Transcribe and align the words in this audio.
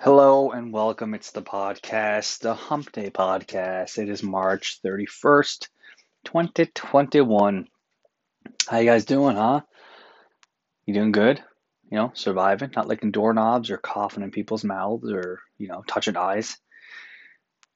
Hello 0.00 0.52
and 0.52 0.72
welcome. 0.72 1.12
It's 1.12 1.32
the 1.32 1.42
podcast, 1.42 2.38
the 2.38 2.54
Hump 2.54 2.92
Day 2.92 3.10
podcast. 3.10 3.98
It 3.98 4.08
is 4.08 4.22
March 4.22 4.78
31st, 4.86 5.66
2021. 6.24 7.66
How 8.68 8.78
you 8.78 8.84
guys 8.84 9.04
doing, 9.04 9.34
huh? 9.34 9.62
You 10.86 10.94
doing 10.94 11.10
good? 11.10 11.42
You 11.90 11.98
know, 11.98 12.12
surviving, 12.14 12.70
not 12.76 12.86
licking 12.86 13.10
doorknobs 13.10 13.72
or 13.72 13.76
coughing 13.76 14.22
in 14.22 14.30
people's 14.30 14.62
mouths 14.62 15.10
or, 15.10 15.40
you 15.58 15.66
know, 15.66 15.82
touching 15.88 16.16
eyes. 16.16 16.56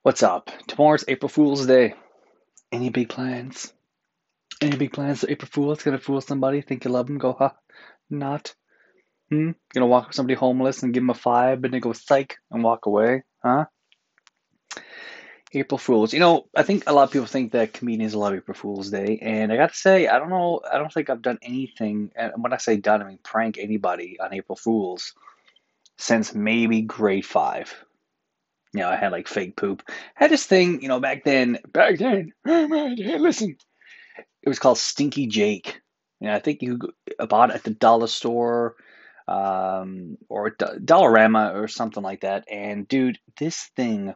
What's 0.02 0.22
up? 0.22 0.48
Tomorrow's 0.68 1.04
April 1.08 1.28
Fool's 1.28 1.66
Day. 1.66 1.94
Any 2.70 2.90
big 2.90 3.08
plans? 3.08 3.72
Any 4.60 4.76
big 4.76 4.92
plans 4.92 5.22
for 5.22 5.30
April 5.30 5.50
Fool's? 5.52 5.82
Gonna 5.82 5.98
fool 5.98 6.20
somebody? 6.20 6.60
Think 6.60 6.84
you 6.84 6.92
love 6.92 7.08
them? 7.08 7.18
Go, 7.18 7.34
huh? 7.36 7.50
Not? 8.08 8.54
Hmm? 9.32 9.52
Gonna 9.72 9.86
walk 9.86 10.12
somebody 10.12 10.34
homeless 10.34 10.82
and 10.82 10.92
give 10.92 11.02
them 11.02 11.08
a 11.08 11.14
five, 11.14 11.64
and 11.64 11.72
they 11.72 11.80
go 11.80 11.94
psych 11.94 12.36
and 12.50 12.62
walk 12.62 12.84
away? 12.84 13.22
Huh? 13.42 13.64
April 15.54 15.78
Fools. 15.78 16.12
You 16.12 16.20
know, 16.20 16.48
I 16.54 16.64
think 16.64 16.84
a 16.86 16.92
lot 16.92 17.04
of 17.04 17.12
people 17.12 17.26
think 17.26 17.52
that 17.52 17.72
comedians 17.72 18.14
love 18.14 18.34
April 18.34 18.54
Fool's 18.54 18.90
Day, 18.90 19.18
and 19.22 19.50
I 19.50 19.56
got 19.56 19.70
to 19.70 19.74
say, 19.74 20.06
I 20.06 20.18
don't 20.18 20.28
know. 20.28 20.60
I 20.70 20.76
don't 20.76 20.92
think 20.92 21.08
I've 21.08 21.22
done 21.22 21.38
anything. 21.40 22.12
And 22.14 22.32
when 22.42 22.52
I 22.52 22.58
say 22.58 22.76
done, 22.76 23.00
I 23.00 23.06
mean 23.06 23.20
prank 23.22 23.56
anybody 23.56 24.20
on 24.20 24.34
April 24.34 24.56
Fools 24.56 25.14
since 25.96 26.34
maybe 26.34 26.82
grade 26.82 27.24
five. 27.24 27.74
You 28.74 28.80
know, 28.80 28.90
I 28.90 28.96
had 28.96 29.12
like 29.12 29.28
fake 29.28 29.56
poop. 29.56 29.82
I 29.88 29.92
had 30.24 30.30
this 30.30 30.44
thing, 30.44 30.82
you 30.82 30.88
know, 30.88 31.00
back 31.00 31.24
then. 31.24 31.58
Back 31.72 31.96
then, 31.96 32.34
listen, 32.44 33.56
it 34.42 34.48
was 34.50 34.58
called 34.58 34.76
Stinky 34.76 35.26
Jake. 35.26 35.80
Know, 36.20 36.34
I 36.34 36.38
think 36.38 36.60
you 36.60 36.78
bought 37.30 37.48
it 37.48 37.56
at 37.56 37.64
the 37.64 37.70
dollar 37.70 38.08
store 38.08 38.76
um, 39.28 40.18
or 40.28 40.50
Dollarama 40.50 41.54
or 41.54 41.68
something 41.68 42.02
like 42.02 42.22
that. 42.22 42.44
And 42.50 42.86
dude, 42.86 43.18
this 43.38 43.70
thing 43.76 44.14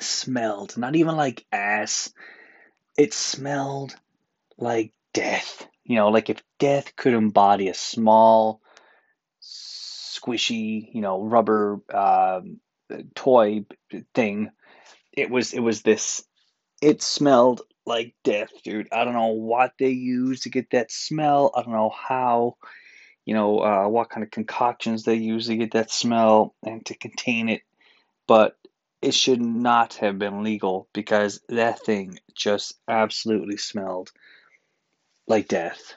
smelled 0.00 0.76
not 0.76 0.96
even 0.96 1.16
like 1.16 1.44
ass. 1.52 2.12
It 2.96 3.14
smelled 3.14 3.94
like 4.58 4.92
death. 5.12 5.66
You 5.84 5.96
know, 5.96 6.08
like 6.08 6.30
if 6.30 6.42
death 6.58 6.94
could 6.96 7.14
embody 7.14 7.68
a 7.68 7.74
small, 7.74 8.60
squishy, 9.42 10.88
you 10.92 11.00
know, 11.00 11.22
rubber 11.22 11.80
um, 11.92 12.60
toy 13.14 13.64
thing, 14.14 14.50
it 15.12 15.30
was 15.30 15.52
it 15.52 15.60
was 15.60 15.82
this. 15.82 16.24
It 16.80 17.02
smelled 17.02 17.62
like 17.84 18.14
death, 18.24 18.50
dude. 18.62 18.88
I 18.92 19.04
don't 19.04 19.14
know 19.14 19.32
what 19.32 19.72
they 19.78 19.90
used 19.90 20.44
to 20.44 20.50
get 20.50 20.70
that 20.70 20.90
smell. 20.92 21.52
I 21.54 21.62
don't 21.62 21.72
know 21.72 21.90
how 21.90 22.56
you 23.24 23.34
know, 23.34 23.60
uh, 23.60 23.88
what 23.88 24.10
kind 24.10 24.24
of 24.24 24.30
concoctions 24.30 25.04
they 25.04 25.14
use 25.14 25.46
to 25.46 25.56
get 25.56 25.72
that 25.72 25.90
smell 25.90 26.54
and 26.64 26.84
to 26.86 26.96
contain 26.96 27.48
it. 27.48 27.62
But 28.26 28.56
it 29.00 29.14
should 29.14 29.40
not 29.40 29.94
have 29.94 30.18
been 30.18 30.42
legal 30.42 30.88
because 30.92 31.40
that 31.48 31.80
thing 31.80 32.18
just 32.34 32.74
absolutely 32.88 33.56
smelled 33.56 34.10
like 35.26 35.48
death. 35.48 35.94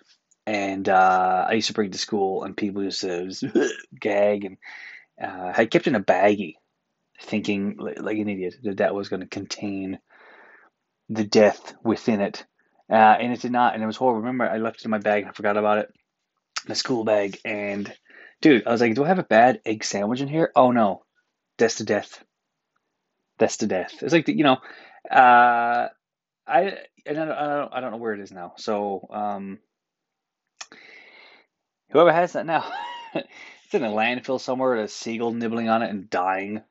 And 0.48 0.88
uh, 0.88 1.46
I 1.50 1.54
used 1.54 1.68
to 1.68 1.74
bring 1.74 1.90
it 1.90 1.94
to 1.94 1.98
school, 1.98 2.44
and 2.44 2.56
people 2.56 2.84
used 2.84 3.02
to 3.02 3.32
gag, 4.00 4.46
and 4.46 4.58
uh, 5.20 5.54
I 5.58 5.66
kept 5.66 5.88
in 5.88 5.96
a 5.96 6.00
baggie, 6.00 6.58
thinking 7.20 7.78
like 7.78 8.18
an 8.18 8.30
idiot 8.30 8.56
that 8.64 8.78
that 8.78 8.94
was 8.94 9.10
going 9.10 9.22
to 9.22 9.28
contain 9.28 9.98
the 11.10 11.24
death 11.24 11.74
within 11.84 12.22
it. 12.22 12.46
Uh, 12.88 12.94
and 12.94 13.34
it 13.34 13.42
did 13.42 13.52
not, 13.52 13.74
and 13.74 13.82
it 13.82 13.88
was 13.88 13.96
horrible. 13.96 14.22
Remember, 14.22 14.48
I 14.48 14.58
left 14.58 14.82
it 14.82 14.86
in 14.86 14.92
my 14.92 15.00
bag 15.00 15.24
and 15.24 15.32
I 15.32 15.34
forgot 15.34 15.58
about 15.58 15.80
it 15.80 15.92
my 16.68 16.76
school 16.76 17.04
bag, 17.04 17.40
and 17.46 17.94
dude, 18.42 18.68
I 18.68 18.72
was 18.72 18.82
like, 18.82 18.96
do 18.96 19.04
I 19.04 19.08
have 19.08 19.20
a 19.20 19.24
bad 19.24 19.62
egg 19.66 19.84
sandwich 19.84 20.22
in 20.22 20.28
here? 20.28 20.52
Oh 20.56 20.72
no, 20.72 21.04
that's 21.58 21.76
to 21.76 21.84
death. 21.84 22.24
That's 23.38 23.58
to 23.58 23.68
death. 23.68 24.02
It's 24.02 24.14
like 24.14 24.28
you 24.28 24.44
know, 24.44 24.58
uh, 25.10 25.88
I 26.48 26.78
don't, 27.06 27.18
I 27.18 27.58
don't 27.58 27.74
I 27.74 27.80
don't 27.80 27.92
know 27.92 27.98
where 27.98 28.14
it 28.14 28.22
is 28.22 28.32
now. 28.32 28.54
So 28.58 29.08
um, 29.12 29.60
whoever 31.92 32.12
has 32.12 32.34
that 32.34 32.46
now, 32.46 32.72
it's 33.14 33.74
in 33.74 33.84
a 33.84 33.90
landfill 33.90 34.40
somewhere. 34.40 34.76
With 34.76 34.86
A 34.86 34.88
seagull 34.88 35.34
nibbling 35.34 35.70
on 35.70 35.82
it 35.82 35.90
and 35.90 36.10
dying. 36.10 36.62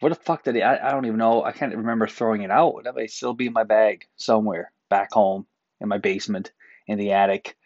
What 0.00 0.08
the 0.08 0.14
fuck 0.14 0.44
did 0.44 0.54
he? 0.54 0.62
I, 0.62 0.88
I 0.88 0.92
don't 0.92 1.04
even 1.04 1.18
know. 1.18 1.44
I 1.44 1.52
can't 1.52 1.76
remember 1.76 2.06
throwing 2.06 2.40
it 2.40 2.50
out. 2.50 2.84
That 2.84 2.94
may 2.94 3.06
still 3.06 3.34
be 3.34 3.46
in 3.46 3.52
my 3.52 3.64
bag 3.64 4.06
somewhere 4.16 4.72
back 4.88 5.12
home 5.12 5.46
in 5.80 5.88
my 5.88 5.98
basement 5.98 6.52
in 6.86 6.98
the 6.98 7.12
attic 7.12 7.56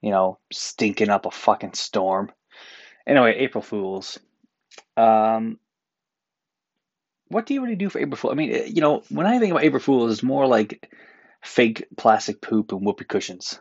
you 0.00 0.10
know, 0.10 0.38
stinking 0.52 1.10
up 1.10 1.26
a 1.26 1.30
fucking 1.30 1.74
storm. 1.74 2.30
Anyway, 3.06 3.34
April 3.38 3.62
Fools. 3.62 4.18
Um, 4.96 5.58
what 7.28 7.46
do 7.46 7.54
you 7.54 7.62
really 7.62 7.76
do 7.76 7.88
for 7.88 7.98
April 7.98 8.16
Fools? 8.16 8.32
I 8.32 8.36
mean, 8.36 8.74
you 8.74 8.80
know, 8.80 9.02
when 9.08 9.26
I 9.26 9.38
think 9.38 9.52
about 9.52 9.64
April 9.64 9.80
Fools, 9.80 10.12
it's 10.12 10.22
more 10.22 10.46
like 10.46 10.90
fake 11.42 11.86
plastic 11.96 12.40
poop 12.40 12.72
and 12.72 12.84
whoopee 12.84 13.04
cushions. 13.04 13.60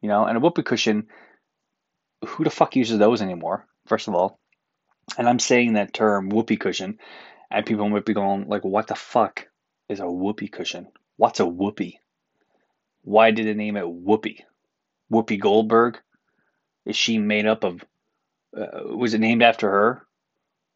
You 0.00 0.08
know, 0.08 0.24
and 0.24 0.36
a 0.36 0.40
whoopee 0.40 0.62
cushion, 0.62 1.08
who 2.24 2.44
the 2.44 2.50
fuck 2.50 2.76
uses 2.76 2.98
those 2.98 3.22
anymore? 3.22 3.66
First 3.86 4.08
of 4.08 4.14
all, 4.14 4.38
and 5.18 5.28
I'm 5.28 5.38
saying 5.38 5.74
that 5.74 5.92
term 5.92 6.28
whoopee 6.28 6.56
cushion, 6.56 6.98
and 7.50 7.66
people 7.66 7.88
might 7.88 8.04
be 8.04 8.14
going 8.14 8.48
like, 8.48 8.64
"What 8.64 8.86
the 8.86 8.94
fuck 8.94 9.48
is 9.88 10.00
a 10.00 10.10
whoopee 10.10 10.48
cushion? 10.48 10.88
What's 11.16 11.40
a 11.40 11.46
whoopee? 11.46 12.00
Why 13.02 13.30
did 13.30 13.46
they 13.46 13.54
name 13.54 13.76
it 13.76 13.88
whoopee?" 13.88 14.44
Whoopi 15.12 15.38
Goldberg? 15.38 15.98
Is 16.86 16.96
she 16.96 17.18
made 17.18 17.46
up 17.46 17.64
of? 17.64 17.84
Uh, 18.56 18.96
was 18.96 19.14
it 19.14 19.20
named 19.20 19.42
after 19.42 19.70
her? 19.70 20.06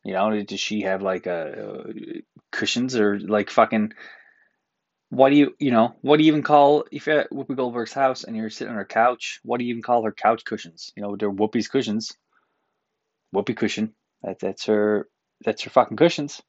You 0.04 0.12
know, 0.12 0.42
does 0.42 0.60
she 0.60 0.82
have 0.82 1.02
like 1.02 1.26
a, 1.26 1.66
uh, 1.68 1.92
cushions 2.52 2.96
or 2.96 3.18
like 3.18 3.50
fucking? 3.50 3.92
What 5.10 5.30
do 5.30 5.36
you 5.36 5.54
you 5.58 5.70
know? 5.70 5.94
What 6.02 6.18
do 6.18 6.24
you 6.24 6.28
even 6.28 6.42
call 6.42 6.84
if 6.92 7.06
you're 7.06 7.20
at 7.20 7.30
Whoopi 7.30 7.56
Goldberg's 7.56 7.92
house 7.92 8.24
and 8.24 8.36
you're 8.36 8.50
sitting 8.50 8.70
on 8.70 8.78
her 8.78 8.84
couch? 8.84 9.40
What 9.42 9.58
do 9.58 9.64
you 9.64 9.70
even 9.70 9.82
call 9.82 10.04
her 10.04 10.12
couch 10.12 10.44
cushions? 10.44 10.92
You 10.96 11.02
know, 11.02 11.16
they're 11.16 11.30
Whoopi's 11.30 11.68
cushions. 11.68 12.12
Whoopi 13.34 13.56
cushion. 13.56 13.94
That 14.22 14.38
that's 14.38 14.66
her. 14.66 15.08
That's 15.44 15.62
her 15.62 15.70
fucking 15.70 15.96
cushions. 15.96 16.42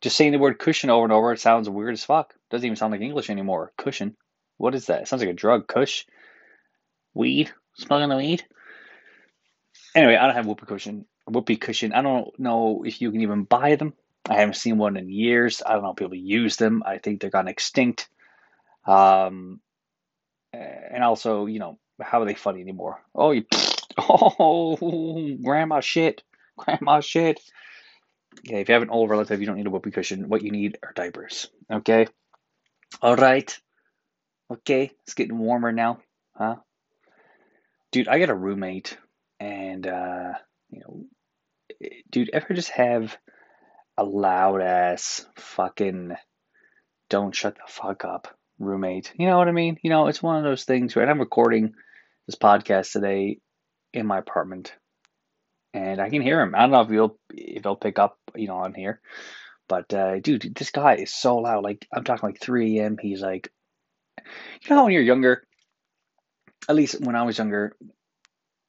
Just 0.00 0.16
saying 0.16 0.32
the 0.32 0.38
word 0.38 0.58
cushion 0.58 0.90
over 0.90 1.04
and 1.04 1.12
over, 1.12 1.32
it 1.32 1.40
sounds 1.40 1.68
weird 1.68 1.92
as 1.92 2.04
fuck. 2.04 2.34
Doesn't 2.50 2.64
even 2.64 2.76
sound 2.76 2.92
like 2.92 3.02
English 3.02 3.30
anymore. 3.30 3.72
Cushion. 3.76 4.16
What 4.56 4.74
is 4.74 4.86
that? 4.86 5.02
It 5.02 5.08
sounds 5.08 5.22
like 5.22 5.30
a 5.30 5.34
drug. 5.34 5.66
Kush 5.66 6.06
weed, 7.14 7.50
smoking 7.74 8.08
the 8.08 8.16
weed. 8.16 8.44
Anyway, 9.94 10.16
I 10.16 10.26
don't 10.26 10.36
have 10.36 10.46
whoopee 10.46 10.66
cushion. 10.66 11.06
Whoopee 11.26 11.56
cushion. 11.56 11.92
I 11.92 12.02
don't 12.02 12.38
know 12.38 12.84
if 12.84 13.00
you 13.00 13.10
can 13.10 13.20
even 13.20 13.44
buy 13.44 13.76
them. 13.76 13.94
I 14.28 14.34
haven't 14.34 14.54
seen 14.54 14.78
one 14.78 14.96
in 14.96 15.08
years. 15.08 15.62
I 15.64 15.72
don't 15.72 15.82
know 15.82 15.90
if 15.90 15.96
people 15.96 16.14
use 16.14 16.56
them. 16.56 16.82
I 16.84 16.98
think 16.98 17.20
they're 17.20 17.30
gone 17.30 17.48
extinct. 17.48 18.08
Um, 18.86 19.60
and 20.52 21.02
also, 21.02 21.46
you 21.46 21.58
know, 21.58 21.78
how 22.00 22.22
are 22.22 22.24
they 22.24 22.34
funny 22.34 22.60
anymore? 22.60 23.02
Oh, 23.14 23.32
you, 23.32 23.44
oh, 23.98 25.36
grandma 25.42 25.80
shit, 25.80 26.22
grandma 26.56 27.00
shit. 27.00 27.40
Yeah, 28.44 28.58
if 28.58 28.68
you 28.68 28.74
have 28.74 28.82
an 28.82 28.90
old 28.90 29.10
relative, 29.10 29.40
you 29.40 29.46
don't 29.46 29.56
need 29.56 29.66
a 29.66 29.70
whoopee 29.70 29.90
cushion. 29.90 30.28
What 30.28 30.42
you 30.42 30.50
need 30.50 30.78
are 30.82 30.92
diapers. 30.94 31.48
Okay. 31.70 32.06
All 33.02 33.16
right. 33.16 33.58
Okay, 34.50 34.90
it's 35.02 35.14
getting 35.14 35.38
warmer 35.38 35.70
now, 35.70 36.00
huh? 36.34 36.56
Dude, 37.92 38.08
I 38.08 38.18
got 38.18 38.30
a 38.30 38.34
roommate, 38.34 38.96
and 39.38 39.86
uh, 39.86 40.32
you 40.70 40.80
know, 40.80 41.04
dude, 42.10 42.30
ever 42.32 42.54
just 42.54 42.70
have 42.70 43.16
a 43.96 44.04
loud 44.04 44.62
ass 44.62 45.26
fucking 45.36 46.14
don't 47.08 47.34
shut 47.34 47.56
the 47.56 47.62
fuck 47.66 48.04
up 48.04 48.28
roommate? 48.58 49.12
You 49.16 49.26
know 49.26 49.38
what 49.38 49.48
I 49.48 49.52
mean? 49.52 49.78
You 49.82 49.90
know, 49.90 50.06
it's 50.06 50.22
one 50.22 50.36
of 50.36 50.44
those 50.44 50.64
things 50.64 50.94
where 50.94 51.08
I'm 51.08 51.20
recording 51.20 51.74
this 52.26 52.36
podcast 52.36 52.92
today 52.92 53.38
in 53.92 54.06
my 54.06 54.18
apartment, 54.18 54.74
and 55.74 56.00
I 56.00 56.10
can 56.10 56.22
hear 56.22 56.40
him. 56.40 56.54
I 56.54 56.60
don't 56.60 56.70
know 56.70 56.82
if 56.82 56.90
he'll 56.90 57.18
if 57.30 57.62
he'll 57.64 57.76
pick 57.76 57.98
up, 57.98 58.18
you 58.34 58.48
know, 58.48 58.56
on 58.56 58.74
here. 58.74 59.00
But 59.68 59.92
uh, 59.94 60.18
dude, 60.18 60.54
this 60.56 60.70
guy 60.70 60.96
is 60.96 61.14
so 61.14 61.36
loud. 61.36 61.62
Like 61.62 61.86
I'm 61.94 62.04
talking 62.04 62.28
like 62.28 62.40
3 62.40 62.78
a.m. 62.78 62.96
He's 63.00 63.22
like, 63.22 63.52
you 64.18 64.74
know, 64.74 64.84
when 64.84 64.92
you're 64.92 65.02
younger, 65.02 65.44
at 66.68 66.76
least 66.76 67.00
when 67.00 67.16
I 67.16 67.22
was 67.22 67.38
younger, 67.38 67.76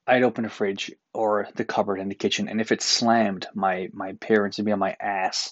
I'd 0.08 0.24
open 0.24 0.44
the 0.44 0.50
fridge 0.50 0.92
or 1.14 1.48
the 1.56 1.66
cupboard 1.66 2.00
in 2.00 2.10
the 2.10 2.16
kitchen, 2.16 2.48
and 2.48 2.60
if 2.60 2.72
it 2.72 2.82
slammed, 2.82 3.48
my 3.54 3.90
my 3.94 4.14
parents 4.14 4.58
would 4.58 4.66
be 4.66 4.72
on 4.72 4.80
my 4.80 4.96
ass. 5.00 5.52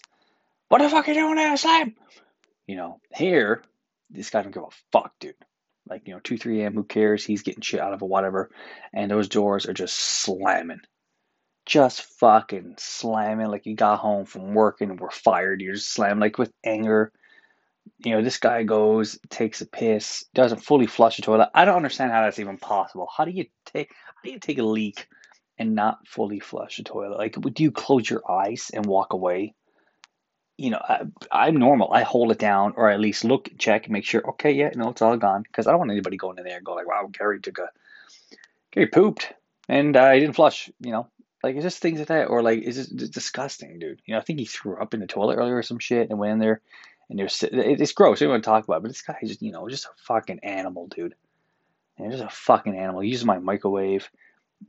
What 0.69 0.81
the 0.81 0.89
fuck 0.89 1.07
are 1.07 1.11
you 1.11 1.19
doing 1.19 1.35
there, 1.35 1.57
Slam? 1.57 1.95
You 2.67 2.75
know, 2.75 2.99
here, 3.15 3.63
this 4.09 4.29
guy 4.29 4.43
don't 4.43 4.53
give 4.53 4.63
a 4.63 4.67
fuck, 4.91 5.13
dude. 5.19 5.35
Like, 5.87 6.07
you 6.07 6.13
know, 6.13 6.19
2, 6.19 6.37
3 6.37 6.61
a.m., 6.61 6.75
who 6.75 6.83
cares? 6.83 7.25
He's 7.25 7.41
getting 7.41 7.61
shit 7.61 7.79
out 7.79 7.93
of 7.93 8.01
it, 8.03 8.07
whatever. 8.07 8.51
And 8.93 9.09
those 9.09 9.27
doors 9.27 9.65
are 9.65 9.73
just 9.73 9.95
slamming. 9.95 10.81
Just 11.65 12.03
fucking 12.19 12.75
slamming 12.77 13.47
like 13.47 13.65
you 13.65 13.75
got 13.75 13.99
home 13.99 14.25
from 14.25 14.53
work 14.53 14.81
and 14.81 14.99
were 14.99 15.09
fired. 15.09 15.61
You're 15.61 15.73
just 15.73 15.91
slamming 15.91 16.19
like 16.19 16.37
with 16.37 16.51
anger 16.63 17.11
you 18.03 18.13
know, 18.13 18.21
this 18.21 18.37
guy 18.37 18.63
goes, 18.63 19.19
takes 19.29 19.61
a 19.61 19.65
piss, 19.65 20.25
doesn't 20.33 20.63
fully 20.63 20.87
flush 20.87 21.17
the 21.17 21.21
toilet. 21.21 21.49
I 21.53 21.65
don't 21.65 21.75
understand 21.75 22.11
how 22.11 22.23
that's 22.23 22.39
even 22.39 22.57
possible. 22.57 23.09
How 23.15 23.25
do 23.25 23.31
you 23.31 23.45
take 23.65 23.91
how 23.91 24.21
do 24.23 24.31
you 24.31 24.39
take 24.39 24.57
a 24.57 24.63
leak 24.63 25.07
and 25.57 25.75
not 25.75 26.07
fully 26.07 26.39
flush 26.39 26.77
the 26.77 26.83
toilet? 26.83 27.17
Like, 27.17 27.35
do 27.39 27.63
you 27.63 27.71
close 27.71 28.09
your 28.09 28.29
eyes 28.29 28.71
and 28.73 28.85
walk 28.85 29.13
away? 29.13 29.53
You 30.57 30.71
know, 30.71 30.81
I, 30.81 31.01
I'm 31.31 31.57
normal. 31.57 31.91
I 31.91 32.03
hold 32.03 32.31
it 32.31 32.39
down 32.39 32.73
or 32.75 32.89
at 32.89 32.99
least 32.99 33.23
look, 33.23 33.49
check, 33.57 33.89
make 33.89 34.05
sure, 34.05 34.29
okay, 34.31 34.51
yeah, 34.51 34.71
no, 34.75 34.89
it's 34.89 35.01
all 35.01 35.15
gone. 35.17 35.43
Because 35.43 35.67
I 35.67 35.71
don't 35.71 35.79
want 35.79 35.91
anybody 35.91 36.17
going 36.17 36.37
in 36.37 36.43
there 36.43 36.57
and 36.57 36.65
go 36.65 36.73
like, 36.73 36.87
wow, 36.87 37.09
Gary 37.11 37.39
took 37.41 37.59
a, 37.59 37.69
Gary 38.71 38.87
pooped 38.87 39.31
and 39.67 39.95
uh, 39.95 40.11
he 40.11 40.19
didn't 40.19 40.35
flush, 40.35 40.69
you 40.79 40.91
know? 40.91 41.07
Like, 41.41 41.55
it's 41.55 41.63
just 41.63 41.81
things 41.81 41.99
like 41.99 42.09
that. 42.09 42.25
Or 42.25 42.41
like, 42.41 42.59
it's 42.61 42.75
just 42.75 42.95
disgusting, 43.13 43.79
dude. 43.79 44.01
You 44.05 44.13
know, 44.13 44.19
I 44.19 44.23
think 44.23 44.39
he 44.39 44.45
threw 44.45 44.75
up 44.75 44.93
in 44.93 44.99
the 44.99 45.07
toilet 45.07 45.37
earlier 45.37 45.55
or 45.55 45.63
some 45.63 45.79
shit 45.79 46.09
and 46.09 46.19
went 46.19 46.33
in 46.33 46.39
there 46.39 46.61
and 47.09 47.17
there's, 47.17 47.43
it's 47.43 47.91
gross. 47.93 48.21
I 48.21 48.25
don't 48.25 48.31
want 48.31 48.43
to 48.43 48.49
talk 48.49 48.63
about 48.63 48.77
it, 48.77 48.83
but 48.83 48.89
this 48.89 49.01
guy 49.01 49.17
you 49.21 49.51
know, 49.51 49.67
just 49.67 49.85
a 49.85 49.89
fucking 50.05 50.39
animal, 50.43 50.87
dude. 50.87 51.15
And 51.97 52.11
just 52.11 52.23
a 52.23 52.29
fucking 52.29 52.77
animal. 52.77 53.01
He 53.01 53.09
uses 53.09 53.25
my 53.25 53.39
microwave 53.39 54.09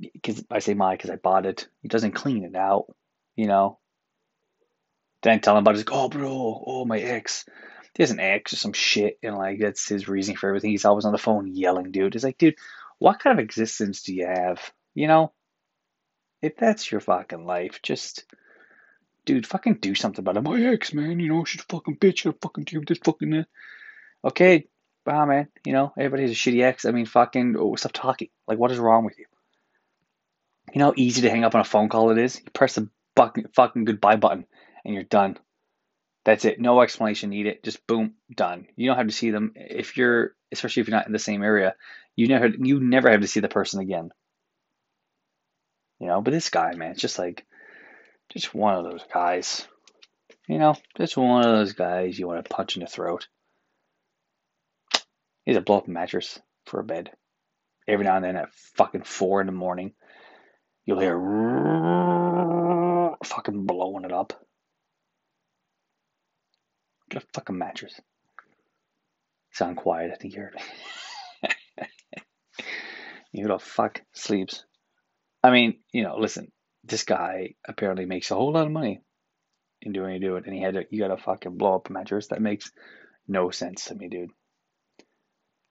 because 0.00 0.44
I 0.50 0.58
say 0.58 0.74
my 0.74 0.96
because 0.96 1.10
I 1.10 1.16
bought 1.16 1.46
it. 1.46 1.68
He 1.82 1.88
doesn't 1.88 2.12
clean 2.12 2.44
it 2.44 2.56
out, 2.56 2.86
you 3.36 3.46
know. 3.46 3.78
Then 5.22 5.34
I 5.34 5.38
tell 5.38 5.56
him 5.56 5.62
about 5.62 5.76
like, 5.76 5.92
oh, 5.92 6.08
bro, 6.08 6.64
oh, 6.66 6.84
my 6.84 6.98
ex. 6.98 7.44
He 7.94 8.02
has 8.02 8.10
an 8.10 8.20
ex 8.20 8.52
or 8.52 8.56
some 8.56 8.72
shit, 8.72 9.18
and 9.22 9.36
like 9.36 9.58
that's 9.60 9.88
his 9.88 10.08
reason 10.08 10.36
for 10.36 10.48
everything. 10.48 10.70
He's 10.70 10.84
always 10.84 11.04
on 11.04 11.12
the 11.12 11.18
phone 11.18 11.46
yelling, 11.54 11.90
dude. 11.90 12.14
It's 12.14 12.24
like, 12.24 12.38
dude, 12.38 12.56
what 12.98 13.20
kind 13.20 13.38
of 13.38 13.44
existence 13.44 14.02
do 14.02 14.14
you 14.14 14.26
have? 14.26 14.72
You 14.94 15.08
know, 15.08 15.32
if 16.40 16.56
that's 16.56 16.90
your 16.90 17.00
fucking 17.00 17.44
life, 17.44 17.80
just, 17.82 18.24
dude, 19.24 19.46
fucking 19.46 19.74
do 19.74 19.94
something 19.94 20.22
about 20.22 20.36
it. 20.36 20.42
My 20.42 20.60
ex, 20.60 20.92
man, 20.92 21.20
you 21.20 21.28
know, 21.28 21.44
she's 21.44 21.62
a 21.62 21.64
fucking 21.64 21.96
bitch. 21.96 22.28
I 22.28 22.34
fucking 22.40 22.64
do 22.64 22.82
this 22.86 22.98
fucking 23.04 23.30
that. 23.30 23.46
Okay, 24.24 24.66
wow, 25.06 25.24
man, 25.26 25.48
you 25.64 25.72
know, 25.72 25.92
everybody 25.96 26.22
has 26.22 26.32
a 26.32 26.34
shitty 26.34 26.62
ex. 26.62 26.84
I 26.84 26.90
mean, 26.90 27.06
fucking, 27.06 27.56
oh, 27.58 27.74
stop 27.76 27.92
talking. 27.92 28.28
Like, 28.46 28.58
what 28.58 28.70
is 28.70 28.78
wrong 28.78 29.04
with 29.04 29.18
you? 29.18 29.26
You 30.72 30.78
know 30.78 30.86
how 30.86 30.94
easy 30.96 31.22
to 31.22 31.30
hang 31.30 31.44
up 31.44 31.54
on 31.54 31.60
a 31.60 31.64
phone 31.64 31.88
call 31.88 32.10
it 32.10 32.18
is? 32.18 32.40
You 32.40 32.50
press 32.52 32.74
the 32.74 32.88
fucking, 33.16 33.46
fucking 33.54 33.84
goodbye 33.84 34.16
button 34.16 34.46
and 34.84 34.94
you're 34.94 35.02
done. 35.04 35.38
That's 36.24 36.44
it. 36.44 36.60
No 36.60 36.80
explanation 36.82 37.30
needed. 37.30 37.64
Just 37.64 37.86
boom, 37.86 38.14
done. 38.34 38.66
You 38.76 38.88
don't 38.88 38.98
have 38.98 39.06
to 39.06 39.12
see 39.12 39.30
them 39.30 39.52
if 39.56 39.96
you're, 39.96 40.34
especially 40.52 40.82
if 40.82 40.88
you're 40.88 40.96
not 40.96 41.06
in 41.06 41.12
the 41.12 41.18
same 41.18 41.42
area. 41.42 41.74
You 42.14 42.28
never, 42.28 42.48
you 42.48 42.78
never 42.78 43.10
have 43.10 43.22
to 43.22 43.26
see 43.26 43.40
the 43.40 43.48
person 43.48 43.80
again. 43.80 44.10
You 45.98 46.06
know, 46.06 46.20
but 46.20 46.32
this 46.32 46.50
guy, 46.50 46.74
man, 46.74 46.92
it's 46.92 47.00
just 47.00 47.18
like, 47.18 47.46
just 48.30 48.54
one 48.54 48.74
of 48.74 48.84
those 48.84 49.04
guys. 49.12 49.66
You 50.48 50.58
know, 50.58 50.74
just 50.96 51.16
one 51.16 51.44
of 51.44 51.56
those 51.56 51.74
guys 51.74 52.18
you 52.18 52.26
want 52.26 52.44
to 52.44 52.54
punch 52.54 52.76
in 52.76 52.82
the 52.82 52.88
throat. 52.88 53.28
He's 55.44 55.56
a 55.56 55.60
blow 55.60 55.78
up 55.78 55.88
mattress 55.88 56.38
for 56.66 56.80
a 56.80 56.84
bed. 56.84 57.10
Every 57.88 58.04
now 58.04 58.16
and 58.16 58.24
then 58.24 58.36
at 58.36 58.52
fucking 58.76 59.02
four 59.02 59.40
in 59.40 59.46
the 59.46 59.52
morning, 59.52 59.92
you'll 60.84 61.00
hear 61.00 61.16
fucking 63.24 63.66
blowing 63.66 64.04
it 64.04 64.12
up. 64.12 64.32
Get 67.10 67.22
a 67.22 67.26
fucking 67.34 67.58
mattress. 67.58 68.00
Sound 69.52 69.76
quiet, 69.76 70.12
I 70.12 70.16
think 70.16 70.34
you 70.34 70.42
heard 70.42 70.54
me. 70.54 71.48
you 73.32 73.48
the 73.48 73.58
fuck 73.58 74.02
sleeps. 74.12 74.64
I 75.42 75.50
mean, 75.50 75.80
you 75.92 76.04
know, 76.04 76.16
listen, 76.18 76.52
this 76.84 77.04
guy 77.04 77.54
apparently 77.66 78.06
makes 78.06 78.30
a 78.30 78.34
whole 78.34 78.52
lot 78.52 78.66
of 78.66 78.72
money 78.72 79.00
in 79.82 79.92
doing 79.92 80.14
you 80.14 80.20
do 80.20 80.36
it, 80.36 80.44
and 80.46 80.54
he 80.54 80.60
had 80.60 80.74
to, 80.74 80.84
you 80.90 81.00
got 81.00 81.08
to 81.14 81.22
fucking 81.22 81.56
blow 81.56 81.76
up 81.76 81.88
a 81.88 81.92
mattress. 81.92 82.28
That 82.28 82.42
makes 82.42 82.70
no 83.26 83.50
sense 83.50 83.86
to 83.86 83.94
me, 83.94 84.08
dude. 84.08 84.30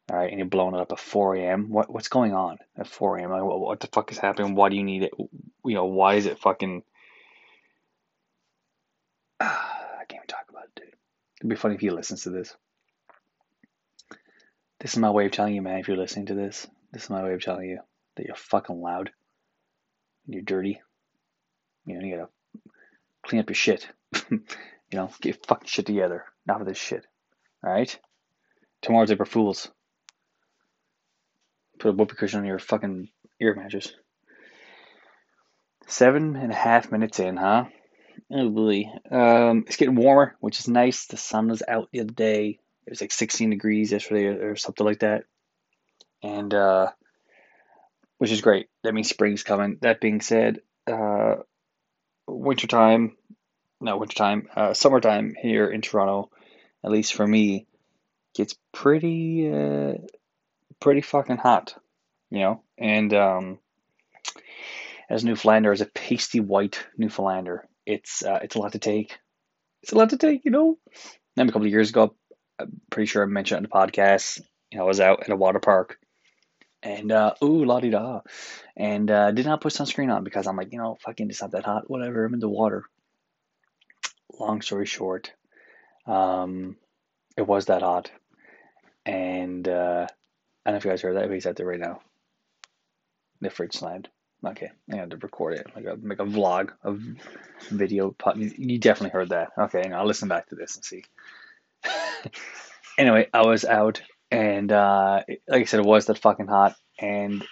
All 0.10 0.18
right, 0.18 0.30
and 0.30 0.40
you're 0.40 0.48
blowing 0.48 0.74
it 0.74 0.82
up 0.82 0.92
at 0.92 1.00
4 1.00 1.36
a.m. 1.36 1.70
What 1.70 1.92
what's 1.92 2.08
going 2.08 2.34
on 2.34 2.58
at 2.76 2.88
4 2.88 3.18
a.m.? 3.18 3.32
Like, 3.32 3.44
what, 3.44 3.60
what 3.60 3.80
the 3.80 3.88
fuck 3.88 4.12
is 4.12 4.18
happening? 4.18 4.56
Why 4.56 4.70
do 4.70 4.76
you 4.76 4.84
need 4.84 5.04
it? 5.04 5.12
You 5.18 5.76
know, 5.76 5.86
why 5.86 6.16
is 6.16 6.26
it 6.26 6.40
fucking? 6.40 6.82
Uh, 9.40 9.44
I 10.00 10.06
can't 10.08 10.24
even 10.24 10.28
talk 10.28 10.46
about 10.50 10.64
it, 10.64 10.76
dude. 10.76 10.94
It'd 11.40 11.50
be 11.50 11.56
funny 11.56 11.76
if 11.76 11.82
he 11.82 11.92
listens 11.92 12.24
to 12.24 12.32
this. 12.32 12.56
This 14.80 14.94
is 14.94 14.98
my 14.98 15.12
way 15.12 15.26
of 15.26 15.32
telling 15.32 15.54
you, 15.54 15.62
man. 15.62 15.80
If 15.80 15.88
you're 15.88 15.98
listening 15.98 16.28
to 16.28 16.36
this, 16.36 16.66
this 16.92 17.04
is 17.04 17.10
my 17.10 17.24
way 17.24 17.34
of 17.34 17.44
telling 17.44 17.70
you 17.70 17.80
that 18.16 18.26
you're 18.26 18.36
fucking 18.36 18.82
loud. 18.82 19.12
And 20.26 20.34
you're 20.34 20.44
dirty. 20.44 20.82
You 21.90 21.98
know, 21.98 22.06
you 22.06 22.16
gotta 22.18 22.30
clean 23.24 23.42
up 23.42 23.50
your 23.50 23.56
shit. 23.56 23.88
you 24.30 24.40
know, 24.94 25.10
get 25.22 25.36
your 25.36 25.46
fucking 25.48 25.68
shit 25.68 25.88
together. 25.88 26.26
Not 26.46 26.60
with 26.60 26.68
this 26.68 26.78
shit. 26.78 27.04
All 27.64 27.72
right. 27.72 27.98
Tomorrow's 28.84 29.12
April 29.12 29.28
Fools. 29.28 29.72
Put 31.80 31.90
a 31.90 31.92
whoopee 31.94 32.16
cushion 32.16 32.42
on 32.42 32.46
your 32.46 32.60
fucking 32.60 33.10
ear 33.42 33.56
mattress. 33.56 33.92
Seven 35.88 36.36
and 36.36 36.52
a 36.52 36.56
half 36.56 36.92
minutes 36.92 37.20
in, 37.20 37.38
huh? 37.38 37.66
Oh 38.32 38.50
boy. 38.50 38.84
Um, 39.10 39.64
it's 39.66 39.78
getting 39.78 39.96
warmer, 39.96 40.36
which 40.42 40.60
is 40.60 40.68
nice. 40.68 41.08
The 41.08 41.18
sun 41.18 41.48
was 41.48 41.64
out 41.68 41.90
the 41.92 42.02
other 42.02 42.14
day. 42.14 42.60
It 42.86 42.90
was 42.92 43.02
like 43.02 43.12
16 43.12 43.50
degrees 43.50 43.92
yesterday 43.92 44.26
or 44.26 44.56
something 44.56 44.86
like 44.86 45.00
that. 45.00 45.24
And, 46.22 46.54
uh, 46.54 46.90
which 48.20 48.32
is 48.32 48.42
great. 48.42 48.68
That 48.84 48.94
means 48.94 49.10
spring's 49.10 49.44
coming. 49.44 49.80
That 49.82 50.02
being 50.02 50.22
said, 50.22 50.60
uh, 50.86 51.38
wintertime, 52.32 53.16
no, 53.82 53.98
wintertime, 53.98 54.48
uh, 54.56 54.74
summertime 54.74 55.36
here 55.40 55.70
in 55.70 55.82
Toronto, 55.82 56.30
at 56.84 56.92
least 56.92 57.14
for 57.14 57.26
me, 57.26 57.66
gets 58.36 58.56
pretty, 58.74 59.52
uh, 59.52 59.94
pretty 60.80 61.02
fucking 61.02 61.38
hot, 61.38 61.76
you 62.30 62.40
know. 62.40 62.64
And 62.78 63.14
um, 63.14 63.60
as 65.10 65.24
Newfoundlander, 65.24 65.72
as 65.72 65.82
a 65.82 65.86
pasty 65.86 66.40
white 66.40 66.86
Newfoundlander, 66.98 67.68
it's 67.86 68.24
uh, 68.24 68.40
it's 68.44 68.56
a 68.56 68.60
lot 68.60 68.74
to 68.74 68.80
take. 68.80 69.18
It's 69.82 69.92
a 69.92 69.98
lot 69.98 70.12
to 70.12 70.18
take, 70.18 70.46
you 70.46 70.52
know. 70.52 70.78
Then 71.36 71.50
a 71.50 71.52
couple 71.52 71.66
of 71.66 71.72
years 71.72 71.90
ago, 71.90 72.16
I'm 72.60 72.82
pretty 72.90 73.08
sure 73.08 73.24
I 73.24 73.26
mentioned 73.26 73.58
on 73.58 73.64
the 73.64 73.70
podcast. 73.70 74.42
You 74.72 74.78
know, 74.78 74.86
I 74.86 74.88
was 74.88 75.00
out 75.00 75.24
at 75.24 75.30
a 75.30 75.36
water 75.36 75.60
park, 75.60 75.98
and 76.82 77.12
uh, 77.12 77.34
ooh, 77.44 77.66
la 77.66 77.80
di 77.80 77.90
da, 77.90 78.22
and 78.76 79.10
uh, 79.10 79.32
did 79.32 79.46
not 79.46 79.62
put 79.62 79.74
sunscreen 79.74 80.14
on 80.14 80.24
because 80.24 80.48
I'm 80.48 80.56
like, 80.56 80.72
you 80.72 80.78
know, 80.78 80.98
fucking, 81.02 81.30
it's 81.30 81.42
not 81.42 81.52
that 81.52 81.66
hot. 81.66 81.90
Whatever, 81.90 82.26
I'm 82.26 82.34
in 82.34 82.40
the 82.40 82.50
water. 82.50 82.86
Long 84.40 84.62
story 84.62 84.86
short, 84.86 85.34
um, 86.06 86.78
it 87.36 87.48
was 87.48 87.66
that 87.66 87.82
hot, 87.82 88.12
and 89.06 89.68
uh, 89.68 90.08
I 90.66 90.70
don't 90.70 90.74
know 90.74 90.78
if 90.78 90.86
you 90.86 90.92
guys 90.92 91.02
heard 91.02 91.18
that, 91.18 91.28
but 91.28 91.34
he's 91.34 91.46
out 91.46 91.56
there 91.56 91.66
right 91.66 91.80
now. 91.80 92.02
The 93.42 93.50
fridge 93.50 93.74
slammed. 93.74 94.10
Okay, 94.46 94.72
I 94.92 94.96
had 94.96 95.12
to 95.12 95.18
record 95.18 95.56
it, 95.56 95.68
like 95.76 95.86
a 95.86 95.98
make 95.98 96.20
a 96.20 96.26
vlog, 96.26 96.70
a 96.84 96.96
video. 97.70 98.16
You 98.36 98.80
definitely 98.80 99.10
heard 99.10 99.30
that. 99.30 99.50
Okay, 99.58 99.92
I'll 99.92 100.06
listen 100.06 100.30
back 100.30 100.48
to 100.50 100.56
this 100.56 100.76
and 100.76 100.86
see. 100.86 101.04
anyway, 102.98 103.28
I 103.34 103.42
was 103.42 103.66
out, 103.66 104.02
and 104.32 104.72
uh, 104.72 105.24
like 105.48 105.62
I 105.62 105.66
said, 105.66 105.80
it 105.80 105.86
was 105.86 106.06
that 106.06 106.20
fucking 106.20 106.48
hot. 106.48 106.76
And 107.00 107.46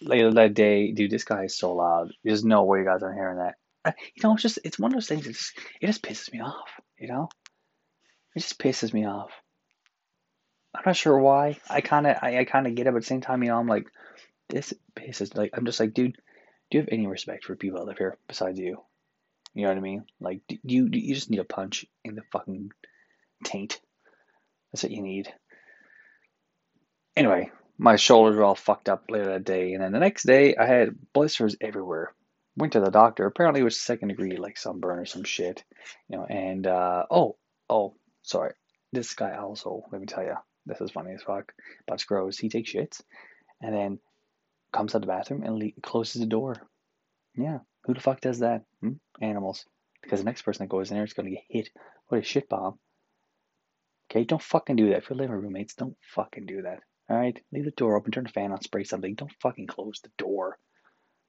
later 0.00 0.32
that 0.32 0.54
day, 0.54 0.92
dude, 0.92 1.10
this 1.10 1.24
guy 1.24 1.44
is 1.44 1.56
so 1.56 1.74
loud. 1.74 2.12
There's 2.24 2.44
no 2.44 2.64
way 2.64 2.80
you 2.80 2.84
guys 2.84 3.02
aren't 3.02 3.18
hearing 3.18 3.38
that. 3.38 3.54
You 3.86 4.22
know, 4.22 4.34
it's 4.34 4.42
just 4.42 4.58
it's 4.64 4.78
one 4.78 4.90
of 4.90 4.96
those 4.96 5.06
things. 5.06 5.26
It 5.26 5.32
just 5.32 5.52
it 5.80 5.86
just 5.86 6.02
pisses 6.02 6.32
me 6.32 6.40
off. 6.40 6.68
You 6.98 7.08
know, 7.08 7.28
it 8.34 8.40
just 8.40 8.58
pisses 8.58 8.92
me 8.92 9.06
off. 9.06 9.30
I'm 10.74 10.82
not 10.84 10.96
sure 10.96 11.18
why. 11.18 11.58
I 11.70 11.80
kind 11.80 12.06
of 12.06 12.16
I, 12.20 12.38
I 12.38 12.44
kind 12.44 12.66
of 12.66 12.74
get 12.74 12.86
it, 12.86 12.90
but 12.90 12.96
at 12.96 13.02
the 13.02 13.06
same 13.06 13.20
time, 13.20 13.42
you 13.42 13.50
know, 13.50 13.58
I'm 13.58 13.68
like, 13.68 13.86
this 14.48 14.74
pisses 14.96 15.36
like 15.36 15.50
I'm 15.54 15.66
just 15.66 15.78
like, 15.78 15.94
dude, 15.94 16.16
do 16.70 16.78
you 16.78 16.80
have 16.80 16.88
any 16.90 17.06
respect 17.06 17.44
for 17.44 17.54
people 17.54 17.78
that 17.78 17.86
live 17.86 17.98
here 17.98 18.18
besides 18.26 18.58
you? 18.58 18.82
You 19.54 19.62
know 19.62 19.68
what 19.68 19.78
I 19.78 19.80
mean? 19.80 20.04
Like, 20.20 20.40
do 20.48 20.58
you 20.64 20.88
you 20.92 21.14
just 21.14 21.30
need 21.30 21.40
a 21.40 21.44
punch 21.44 21.86
in 22.04 22.16
the 22.16 22.22
fucking 22.32 22.70
taint. 23.44 23.80
That's 24.72 24.82
what 24.82 24.92
you 24.92 25.02
need. 25.02 25.32
Anyway, 27.16 27.50
my 27.78 27.96
shoulders 27.96 28.36
were 28.36 28.44
all 28.44 28.54
fucked 28.54 28.88
up 28.88 29.04
later 29.08 29.26
that 29.26 29.44
day, 29.44 29.72
and 29.72 29.82
then 29.82 29.92
the 29.92 29.98
next 29.98 30.24
day 30.24 30.54
I 30.54 30.66
had 30.66 30.96
blisters 31.12 31.56
everywhere. 31.60 32.14
Went 32.56 32.74
to 32.74 32.80
the 32.80 32.90
doctor. 32.90 33.26
Apparently, 33.26 33.60
it 33.60 33.64
was 33.64 33.78
second 33.78 34.08
degree, 34.08 34.36
like 34.36 34.56
sunburn 34.56 34.98
or 34.98 35.06
some 35.06 35.24
shit, 35.24 35.62
you 36.08 36.16
know. 36.16 36.24
And 36.24 36.66
uh, 36.66 37.04
oh, 37.10 37.36
oh, 37.68 37.94
sorry. 38.22 38.52
This 38.92 39.14
guy 39.14 39.36
also, 39.36 39.82
let 39.92 40.00
me 40.00 40.06
tell 40.06 40.24
you, 40.24 40.34
this 40.64 40.80
is 40.80 40.90
funny 40.90 41.12
as 41.12 41.22
fuck. 41.22 41.52
Butts 41.86 42.04
grows. 42.04 42.38
He 42.38 42.48
takes 42.48 42.72
shits 42.72 43.02
and 43.60 43.74
then 43.74 43.98
comes 44.72 44.94
out 44.94 45.02
the 45.02 45.06
bathroom 45.06 45.42
and 45.42 45.58
le- 45.58 45.80
closes 45.82 46.20
the 46.20 46.26
door. 46.26 46.56
Yeah, 47.34 47.58
who 47.84 47.94
the 47.94 48.00
fuck 48.00 48.20
does 48.20 48.38
that? 48.38 48.62
Hmm? 48.80 48.92
Animals. 49.20 49.66
Because 50.02 50.20
the 50.20 50.24
next 50.24 50.42
person 50.42 50.64
that 50.64 50.70
goes 50.70 50.90
in 50.90 50.96
there 50.96 51.04
is 51.04 51.12
to 51.14 51.22
get 51.22 51.42
hit 51.48 51.70
with 52.10 52.22
a 52.22 52.26
shit 52.26 52.48
bomb. 52.48 52.78
Okay, 54.10 54.24
don't 54.24 54.42
fucking 54.42 54.76
do 54.76 54.90
that. 54.90 54.98
If 54.98 55.10
you're 55.10 55.18
living 55.18 55.36
roommates, 55.36 55.74
don't 55.74 55.96
fucking 56.14 56.46
do 56.46 56.62
that. 56.62 56.80
Alright? 57.10 57.40
Leave 57.52 57.64
the 57.64 57.70
door 57.70 57.96
open, 57.96 58.10
turn 58.10 58.24
the 58.24 58.30
fan 58.30 58.52
on, 58.52 58.60
spray 58.60 58.84
something. 58.84 59.14
Don't 59.14 59.32
fucking 59.40 59.68
close 59.68 60.00
the 60.02 60.10
door. 60.18 60.58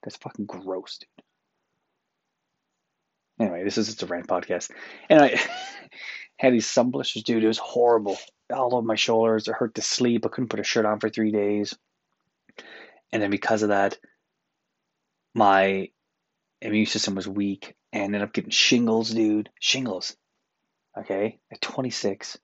That's 0.03 0.17
fucking 0.17 0.46
gross, 0.46 0.98
dude. 1.00 1.25
Anyway, 3.39 3.63
this 3.63 3.77
is 3.77 3.88
just 3.88 4.03
a 4.03 4.07
rant 4.07 4.27
podcast. 4.27 4.72
And 5.10 5.22
I 5.22 5.39
had 6.38 6.53
these 6.53 6.67
sun 6.67 6.89
blisters, 6.89 7.24
dude. 7.24 7.43
It 7.43 7.48
was 7.48 7.60
horrible 7.60 8.17
all 8.51 8.75
over 8.75 8.86
my 8.86 8.96
shoulders. 8.96 9.48
It 9.48 9.53
hurt 9.53 9.75
to 9.75 9.81
sleep. 9.81 10.25
I 10.25 10.29
couldn't 10.29 10.50
put 10.50 10.60
a 10.60 10.63
shirt 10.63 10.86
on 10.86 11.00
for 11.00 11.10
three 11.10 11.31
days. 11.31 11.75
And 13.12 13.22
then 13.22 13.29
because 13.29 13.62
of 13.62 13.69
that, 13.69 13.98
my 15.36 15.89
immune 16.62 16.88
system 16.88 17.13
was 17.15 17.27
weak 17.27 17.75
and 17.93 18.03
ended 18.03 18.22
up 18.22 18.34
getting 18.34 18.50
shingles, 18.50 19.12
dude. 19.12 19.50
Shingles. 19.60 20.15
Okay? 20.98 21.39
At 21.51 21.62
26. 21.62 22.39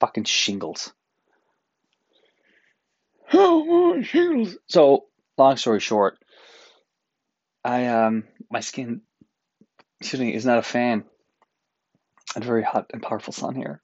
Fucking 0.00 0.24
shingles. 0.24 0.92
So, 4.68 5.06
long 5.36 5.56
story 5.56 5.80
short, 5.80 6.18
I 7.64 7.86
um 7.86 8.24
my 8.50 8.60
skin 8.60 9.02
excuse 10.00 10.20
me 10.20 10.34
is 10.34 10.46
not 10.46 10.58
a 10.58 10.62
fan. 10.62 11.04
A 12.34 12.40
very 12.40 12.62
hot 12.62 12.90
and 12.92 13.02
powerful 13.02 13.32
sun 13.32 13.54
here. 13.54 13.80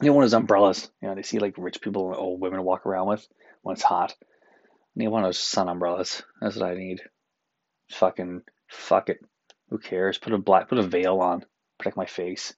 Know, 0.00 0.12
one 0.12 0.22
of 0.22 0.30
those 0.30 0.38
umbrellas, 0.38 0.90
you 1.02 1.08
know, 1.08 1.14
they 1.14 1.22
see 1.22 1.38
like 1.38 1.54
rich 1.56 1.80
people 1.80 2.02
or 2.02 2.14
old 2.14 2.40
women 2.40 2.62
walk 2.62 2.86
around 2.86 3.08
with 3.08 3.26
when 3.62 3.74
it's 3.74 3.82
hot. 3.82 4.14
I 4.20 4.24
need 4.94 5.08
one 5.08 5.24
of 5.24 5.28
those 5.28 5.38
sun 5.38 5.68
umbrellas. 5.68 6.22
That's 6.40 6.56
what 6.56 6.70
I 6.70 6.74
need. 6.74 7.00
Fucking 7.90 8.42
fuck 8.68 9.08
it. 9.08 9.18
Who 9.70 9.78
cares? 9.78 10.18
Put 10.18 10.32
a 10.32 10.38
black, 10.38 10.68
put 10.68 10.78
a 10.78 10.82
veil 10.82 11.20
on, 11.20 11.44
protect 11.78 11.96
my 11.96 12.06
face. 12.06 12.54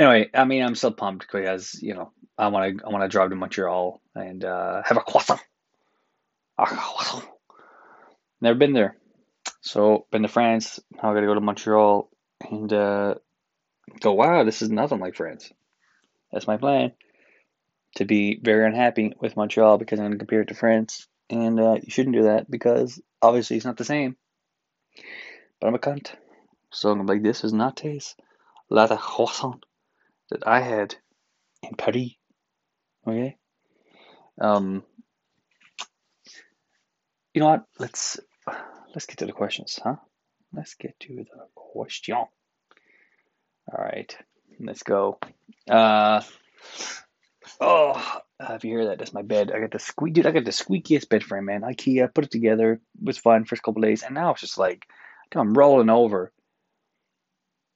Anyway, 0.00 0.30
I 0.34 0.44
mean, 0.44 0.62
I'm 0.62 0.74
still 0.74 0.92
pumped 0.92 1.26
because 1.30 1.78
you 1.82 1.94
know 1.94 2.12
I 2.38 2.48
want 2.48 2.78
to, 2.78 2.84
I 2.84 2.88
want 2.88 3.04
to 3.04 3.08
drive 3.08 3.30
to 3.30 3.36
Montreal 3.36 4.00
and 4.14 4.44
uh, 4.44 4.82
have 4.84 4.96
a 4.96 5.00
croissant. 5.00 5.40
A 6.58 6.66
croissant. 6.66 7.24
Never 8.40 8.58
been 8.58 8.72
there, 8.72 8.96
so 9.60 10.06
been 10.10 10.22
to 10.22 10.28
France. 10.28 10.80
Now 10.90 11.10
I 11.10 11.14
got 11.14 11.20
to 11.20 11.26
go 11.26 11.34
to 11.34 11.40
Montreal 11.40 12.10
and 12.50 12.72
uh, 12.72 13.14
go. 14.00 14.14
Wow, 14.14 14.44
this 14.44 14.62
is 14.62 14.70
nothing 14.70 15.00
like 15.00 15.14
France. 15.14 15.52
That's 16.32 16.46
my 16.46 16.56
plan. 16.56 16.92
To 17.96 18.04
be 18.04 18.38
very 18.40 18.66
unhappy 18.66 19.12
with 19.20 19.36
Montreal 19.36 19.76
because 19.78 19.98
I'm 19.98 20.06
going 20.06 20.12
to 20.12 20.18
compare 20.18 20.42
it 20.42 20.48
to 20.48 20.54
France, 20.54 21.06
and 21.28 21.60
uh, 21.60 21.76
you 21.82 21.90
shouldn't 21.90 22.16
do 22.16 22.22
that 22.24 22.50
because 22.50 23.00
obviously 23.20 23.56
it's 23.56 23.66
not 23.66 23.76
the 23.76 23.84
same. 23.84 24.16
But 25.60 25.66
I'm 25.66 25.74
a 25.74 25.78
cunt, 25.78 26.12
so 26.70 26.90
I'm 26.90 27.04
like, 27.04 27.22
this 27.22 27.44
is 27.44 27.52
not 27.52 27.76
taste 27.76 28.16
la 28.70 28.86
croissant 28.96 29.64
that 30.30 30.46
I 30.46 30.60
had 30.60 30.94
in 31.62 31.74
Paris. 31.74 32.16
Okay. 33.06 33.36
Um. 34.40 34.84
You 37.34 37.40
know 37.40 37.48
what? 37.48 37.64
Let's 37.78 38.18
let's 38.94 39.06
get 39.06 39.18
to 39.18 39.26
the 39.26 39.32
questions, 39.32 39.78
huh? 39.82 39.96
Let's 40.52 40.74
get 40.74 40.98
to 41.00 41.14
the 41.14 41.26
question. 41.54 42.16
All 42.16 42.28
right, 43.84 44.16
let's 44.58 44.82
go. 44.82 45.18
Uh, 45.68 46.22
oh, 47.60 48.20
if 48.40 48.64
you 48.64 48.70
hear 48.70 48.86
that, 48.86 48.98
that's 48.98 49.12
my 49.12 49.22
bed. 49.22 49.52
I 49.52 49.60
got 49.60 49.70
the 49.70 49.78
squeak, 49.78 50.14
dude. 50.14 50.26
I 50.26 50.32
got 50.32 50.44
the 50.44 50.50
squeakiest 50.50 51.08
bed 51.08 51.22
frame, 51.22 51.44
man. 51.44 51.60
IKEA 51.60 52.12
put 52.12 52.24
it 52.24 52.32
together. 52.32 52.72
It 52.72 52.80
was 53.00 53.18
fun 53.18 53.44
first 53.44 53.62
couple 53.62 53.82
days, 53.82 54.02
and 54.02 54.14
now 54.14 54.32
it's 54.32 54.40
just 54.40 54.58
like, 54.58 54.86
I'm 55.34 55.54
rolling 55.54 55.90
over, 55.90 56.32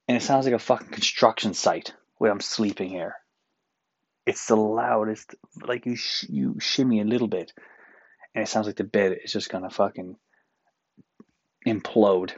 and 0.09 0.17
it 0.17 0.23
sounds 0.23 0.47
like 0.47 0.55
a 0.55 0.59
fucking 0.59 0.89
construction 0.89 1.55
site 1.55 1.95
when 2.19 2.31
I'm 2.31 2.41
sleeping 2.41 2.89
here. 2.89 3.15
It's 4.27 4.47
the 4.47 4.57
loudest. 4.57 5.35
Like 5.63 5.87
you, 5.87 5.97
sh- 5.97 6.27
you 6.29 6.57
shimmy 6.61 7.01
a 7.01 7.05
little 7.05 7.29
bit, 7.29 7.53
and 8.35 8.43
it 8.43 8.49
sounds 8.49 8.67
like 8.67 8.77
the 8.77 8.85
bed 8.85 9.17
is 9.23 9.33
just 9.33 9.51
gonna 9.51 9.71
fucking 9.71 10.17
implode. 11.67 12.33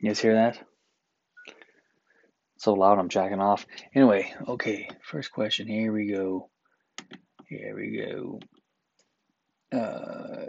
You 0.00 0.08
guys 0.08 0.18
hear 0.18 0.34
that? 0.34 0.58
So 2.58 2.74
loud 2.74 2.98
I'm 2.98 3.08
jacking 3.08 3.40
off. 3.40 3.66
Anyway, 3.94 4.32
okay, 4.46 4.88
first 5.02 5.32
question. 5.32 5.66
Here 5.66 5.92
we 5.92 6.12
go. 6.12 6.48
Here 7.48 7.74
we 7.74 8.06
go. 8.06 8.40
Uh, 9.76 10.46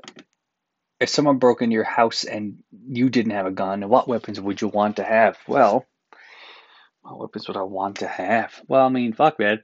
if 1.03 1.09
someone 1.09 1.37
broke 1.37 1.61
into 1.61 1.73
your 1.73 1.83
house 1.83 2.23
and 2.23 2.63
you 2.87 3.09
didn't 3.09 3.33
have 3.33 3.45
a 3.45 3.51
gun, 3.51 3.89
what 3.89 4.07
weapons 4.07 4.39
would 4.39 4.61
you 4.61 4.69
want 4.69 4.95
to 4.95 5.03
have? 5.03 5.37
Well, 5.49 5.85
what 7.01 7.19
weapons 7.19 7.45
would 7.49 7.57
I 7.57 7.63
want 7.63 7.97
to 7.97 8.07
have? 8.07 8.53
Well, 8.69 8.85
I 8.85 8.89
mean, 8.89 9.11
fuck, 9.11 9.37
man. 9.37 9.61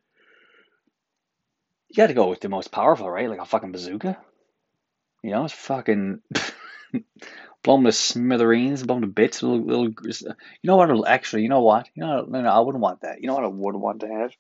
You 1.88 1.96
got 1.96 2.08
to 2.08 2.14
go 2.14 2.30
with 2.30 2.42
the 2.42 2.50
most 2.50 2.74
powerful, 2.74 3.10
right? 3.10 3.30
Like 3.30 3.40
a 3.40 3.46
fucking 3.46 3.72
bazooka. 3.72 4.18
You 5.24 5.32
know, 5.32 5.46
it's 5.46 5.54
fucking 5.54 6.20
blow 7.64 7.78
them 7.78 7.86
to 7.86 7.94
smithereens, 7.94 8.84
blow 8.84 8.96
them 8.96 9.04
to 9.04 9.08
bits. 9.08 9.42
Little, 9.42 9.66
little, 9.66 9.88
you 9.88 10.36
know 10.66 10.76
what? 10.76 11.08
Actually, 11.08 11.44
you 11.44 11.50
know 11.50 11.62
what? 11.62 11.88
You 11.96 12.04
know, 12.04 12.26
no, 12.28 12.42
no, 12.42 12.50
I 12.50 12.60
wouldn't 12.60 12.82
want 12.82 13.02
that. 13.02 13.22
You 13.22 13.28
know 13.28 13.36
what? 13.36 13.46
I 13.46 13.48
would 13.48 13.76
want 13.76 14.02
to 14.02 14.08
have. 14.08 14.32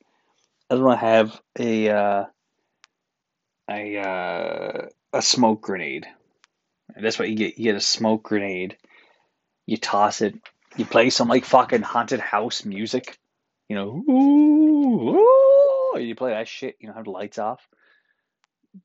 I 0.70 0.76
don't 0.76 0.84
want 0.84 1.00
to 1.00 1.06
have 1.06 1.42
a 1.58 1.90
uh, 1.90 2.26
a 3.70 3.98
uh, 3.98 4.88
a 5.14 5.22
smoke 5.22 5.62
grenade. 5.62 6.06
That's 6.96 7.20
what 7.20 7.30
you 7.30 7.36
get. 7.36 7.58
You 7.58 7.66
get 7.66 7.76
a 7.76 7.82
smoke 7.82 8.24
grenade. 8.24 8.78
You 9.66 9.78
toss 9.78 10.22
it. 10.22 10.36
You 10.78 10.86
play 10.86 11.10
some 11.10 11.28
like 11.28 11.46
fucking 11.46 11.82
haunted 11.82 12.20
house 12.20 12.66
music. 12.66 13.18
You 13.68 13.76
know, 13.76 14.04
ooh, 14.10 15.16
ooh, 15.96 16.00
you 16.00 16.16
play 16.16 16.32
that 16.32 16.48
shit. 16.48 16.78
You 16.80 16.88
know, 16.88 16.94
have 16.96 17.06
the 17.06 17.12
lights 17.12 17.38
off 17.38 17.62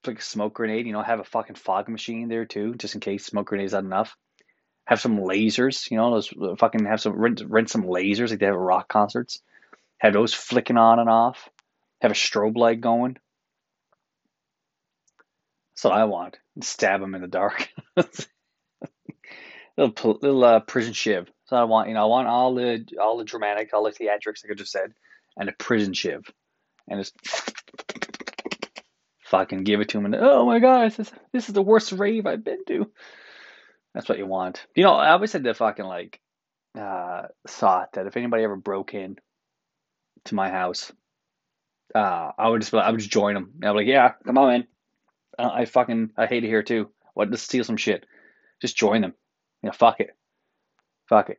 like 0.06 0.18
a 0.18 0.23
smoke 0.23 0.54
grenade, 0.54 0.87
you 0.87 0.92
know, 0.92 1.02
have 1.02 1.20
a 1.20 1.25
fucking 1.25 1.56
fog 1.56 1.88
machine 1.88 2.28
there 2.28 2.44
too, 2.44 2.75
just 2.75 2.94
in 2.94 3.00
case 3.00 3.26
smoke 3.26 3.46
grenades 3.46 3.73
not 3.73 3.84
enough. 3.84 4.16
Have 4.87 5.00
some 5.00 5.18
lasers, 5.18 5.90
you 5.90 5.96
know, 5.96 6.11
those 6.11 6.32
uh, 6.40 6.56
fucking 6.56 6.84
have 6.87 7.00
some 7.00 7.14
rent, 7.14 7.42
rent 7.46 7.70
some 7.70 7.84
lasers 7.84 8.30
like 8.30 8.38
they 8.38 8.46
have 8.46 8.54
at 8.54 8.61
rock 8.61 8.88
concerts. 8.88 9.40
Have 9.99 10.12
those 10.12 10.34
flicking 10.34 10.76
on 10.76 10.99
and 10.99 11.08
off. 11.08 11.49
Have 12.02 12.11
a 12.11 12.14
strobe 12.14 12.56
light 12.56 12.80
going. 12.80 13.16
That's 15.75 15.84
what 15.84 15.94
I 15.94 16.04
want. 16.04 16.38
Stab 16.61 17.00
them 17.00 17.14
in 17.14 17.23
the 17.23 17.28
dark. 17.28 17.70
little 19.76 20.18
little 20.22 20.44
uh, 20.44 20.60
prison 20.60 20.92
shiv. 20.92 21.30
So 21.46 21.56
I 21.56 21.64
want, 21.64 21.88
you 21.88 21.94
know, 21.94 22.02
I 22.02 22.06
want 22.06 22.28
all 22.28 22.54
the 22.54 22.86
all 23.00 23.18
the 23.18 23.24
dramatic, 23.24 23.70
all 23.72 23.84
the 23.84 23.90
theatrics, 23.90 24.44
like 24.44 24.52
I 24.52 24.54
just 24.54 24.72
said, 24.72 24.92
and 25.36 25.48
a 25.48 25.52
prison 25.52 25.92
shiv, 25.92 26.22
and 26.88 27.00
just 27.00 27.14
fucking 29.24 29.64
give 29.64 29.80
it 29.80 29.88
to 29.88 29.98
him 29.98 30.04
and 30.04 30.14
oh 30.14 30.46
my 30.46 30.58
god, 30.58 30.86
this 30.86 30.98
is, 31.00 31.12
this 31.32 31.48
is 31.48 31.54
the 31.54 31.62
worst 31.62 31.92
rave 31.92 32.26
I've 32.26 32.44
been 32.44 32.64
to. 32.66 32.90
That's 33.94 34.08
what 34.08 34.18
you 34.18 34.26
want. 34.26 34.66
You 34.74 34.84
know, 34.84 34.94
I 34.94 35.10
always 35.10 35.32
had 35.32 35.42
the 35.42 35.54
fucking 35.54 35.84
like 35.84 36.20
uh, 36.78 37.28
thought 37.46 37.92
that 37.92 38.06
if 38.06 38.16
anybody 38.16 38.42
ever 38.44 38.56
broke 38.56 38.94
in 38.94 39.16
to 40.26 40.34
my 40.34 40.50
house, 40.50 40.92
uh, 41.94 42.32
I 42.36 42.48
would 42.48 42.62
just 42.62 42.74
I 42.74 42.90
would 42.90 43.00
just 43.00 43.12
join 43.12 43.34
them. 43.34 43.52
I'd 43.62 43.70
be 43.70 43.76
like, 43.76 43.86
yeah, 43.86 44.12
come 44.24 44.38
on 44.38 44.54
in. 44.54 44.66
I 45.38 45.64
fucking 45.64 46.10
I 46.16 46.26
hate 46.26 46.44
it 46.44 46.48
here 46.48 46.62
too. 46.62 46.90
What? 47.14 47.30
Let's 47.30 47.42
steal 47.42 47.64
some 47.64 47.76
shit. 47.76 48.04
Just 48.61 48.76
join 48.76 49.02
them. 49.02 49.14
You 49.62 49.68
know, 49.68 49.73
fuck 49.73 50.00
it, 50.00 50.11
fuck 51.09 51.30
it, 51.30 51.38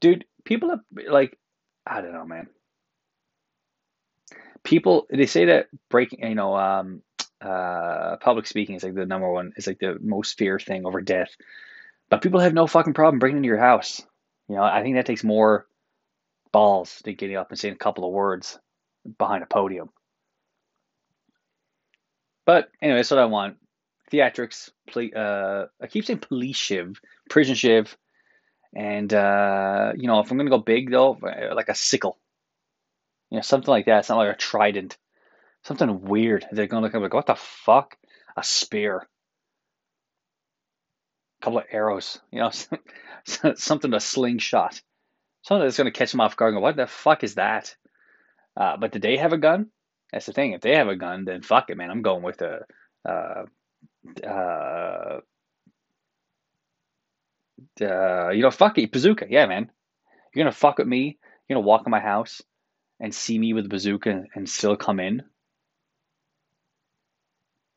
dude. 0.00 0.24
People 0.44 0.70
have 0.70 0.80
like, 1.08 1.38
I 1.86 2.00
don't 2.00 2.12
know, 2.12 2.24
man 2.24 2.48
people 4.64 5.06
they 5.10 5.26
say 5.26 5.44
that 5.44 5.68
breaking 5.90 6.26
you 6.26 6.34
know 6.34 6.56
um, 6.56 7.02
uh, 7.40 8.16
public 8.16 8.46
speaking 8.46 8.74
is 8.74 8.82
like 8.82 8.94
the 8.94 9.06
number 9.06 9.30
one 9.30 9.52
is 9.56 9.66
like 9.66 9.78
the 9.78 9.98
most 10.00 10.36
fear 10.38 10.58
thing 10.58 10.86
over 10.86 11.00
death 11.00 11.30
but 12.10 12.22
people 12.22 12.40
have 12.40 12.54
no 12.54 12.66
fucking 12.66 12.94
problem 12.94 13.18
breaking 13.18 13.36
into 13.36 13.46
your 13.46 13.58
house 13.58 14.02
you 14.48 14.56
know 14.56 14.62
i 14.62 14.82
think 14.82 14.96
that 14.96 15.06
takes 15.06 15.22
more 15.22 15.66
balls 16.50 17.00
to 17.04 17.12
getting 17.12 17.36
up 17.36 17.50
and 17.50 17.58
saying 17.58 17.74
a 17.74 17.78
couple 17.78 18.06
of 18.06 18.12
words 18.12 18.58
behind 19.18 19.42
a 19.42 19.46
podium 19.46 19.90
but 22.46 22.70
anyway 22.80 22.98
that's 22.98 23.10
what 23.10 23.20
i 23.20 23.26
want 23.26 23.56
theatrics 24.14 24.70
uh, 25.16 25.66
i 25.82 25.86
keep 25.86 26.04
saying 26.04 26.18
police 26.18 26.56
shiv 26.56 27.00
prison 27.28 27.54
shiv 27.54 27.96
and 28.76 29.12
uh, 29.14 29.92
you 29.96 30.06
know 30.06 30.20
if 30.20 30.30
i'm 30.30 30.36
gonna 30.36 30.50
go 30.50 30.58
big 30.58 30.90
though 30.90 31.18
like 31.54 31.68
a 31.68 31.74
sickle 31.74 32.18
you 33.34 33.38
know, 33.38 33.42
something 33.42 33.70
like 33.70 33.86
that. 33.86 33.98
It's 33.98 34.08
not 34.08 34.18
like 34.18 34.32
a 34.32 34.38
trident. 34.38 34.96
Something 35.64 36.02
weird. 36.02 36.46
They're 36.52 36.68
to 36.68 36.78
look 36.78 36.94
like, 36.94 37.12
what 37.12 37.26
the 37.26 37.34
fuck? 37.34 37.96
A 38.36 38.44
spear. 38.44 38.98
A 41.40 41.44
couple 41.44 41.58
of 41.58 41.64
arrows. 41.68 42.20
You 42.30 42.40
know, 42.40 42.50
something 43.56 43.92
a 43.92 43.98
slingshot. 43.98 44.80
Something 45.42 45.64
that's 45.64 45.76
to 45.76 45.90
catch 45.90 46.12
them 46.12 46.20
off 46.20 46.36
guard. 46.36 46.54
Go, 46.54 46.60
what 46.60 46.76
the 46.76 46.86
fuck 46.86 47.24
is 47.24 47.34
that? 47.34 47.74
Uh, 48.56 48.76
but 48.76 48.92
did 48.92 49.02
they 49.02 49.16
have 49.16 49.32
a 49.32 49.38
gun? 49.38 49.66
That's 50.12 50.26
the 50.26 50.32
thing. 50.32 50.52
If 50.52 50.60
they 50.60 50.76
have 50.76 50.86
a 50.86 50.94
gun, 50.94 51.24
then 51.24 51.42
fuck 51.42 51.70
it, 51.70 51.76
man. 51.76 51.90
I'm 51.90 52.02
going 52.02 52.22
with 52.22 52.40
a. 52.40 52.60
Uh, 53.04 53.46
uh, 54.26 55.20
uh, 57.80 58.30
you 58.30 58.42
know, 58.42 58.50
fuck 58.50 58.78
it, 58.78 58.92
bazooka. 58.92 59.26
Yeah, 59.28 59.46
man. 59.46 59.70
You're 60.34 60.44
gonna 60.44 60.52
fuck 60.52 60.78
with 60.78 60.88
me. 60.88 61.18
You're 61.48 61.56
gonna 61.56 61.66
walk 61.66 61.82
in 61.86 61.90
my 61.90 62.00
house 62.00 62.42
and 63.00 63.14
see 63.14 63.38
me 63.38 63.52
with 63.52 63.66
a 63.66 63.68
bazooka 63.68 64.24
and 64.34 64.48
still 64.48 64.76
come 64.76 65.00
in. 65.00 65.22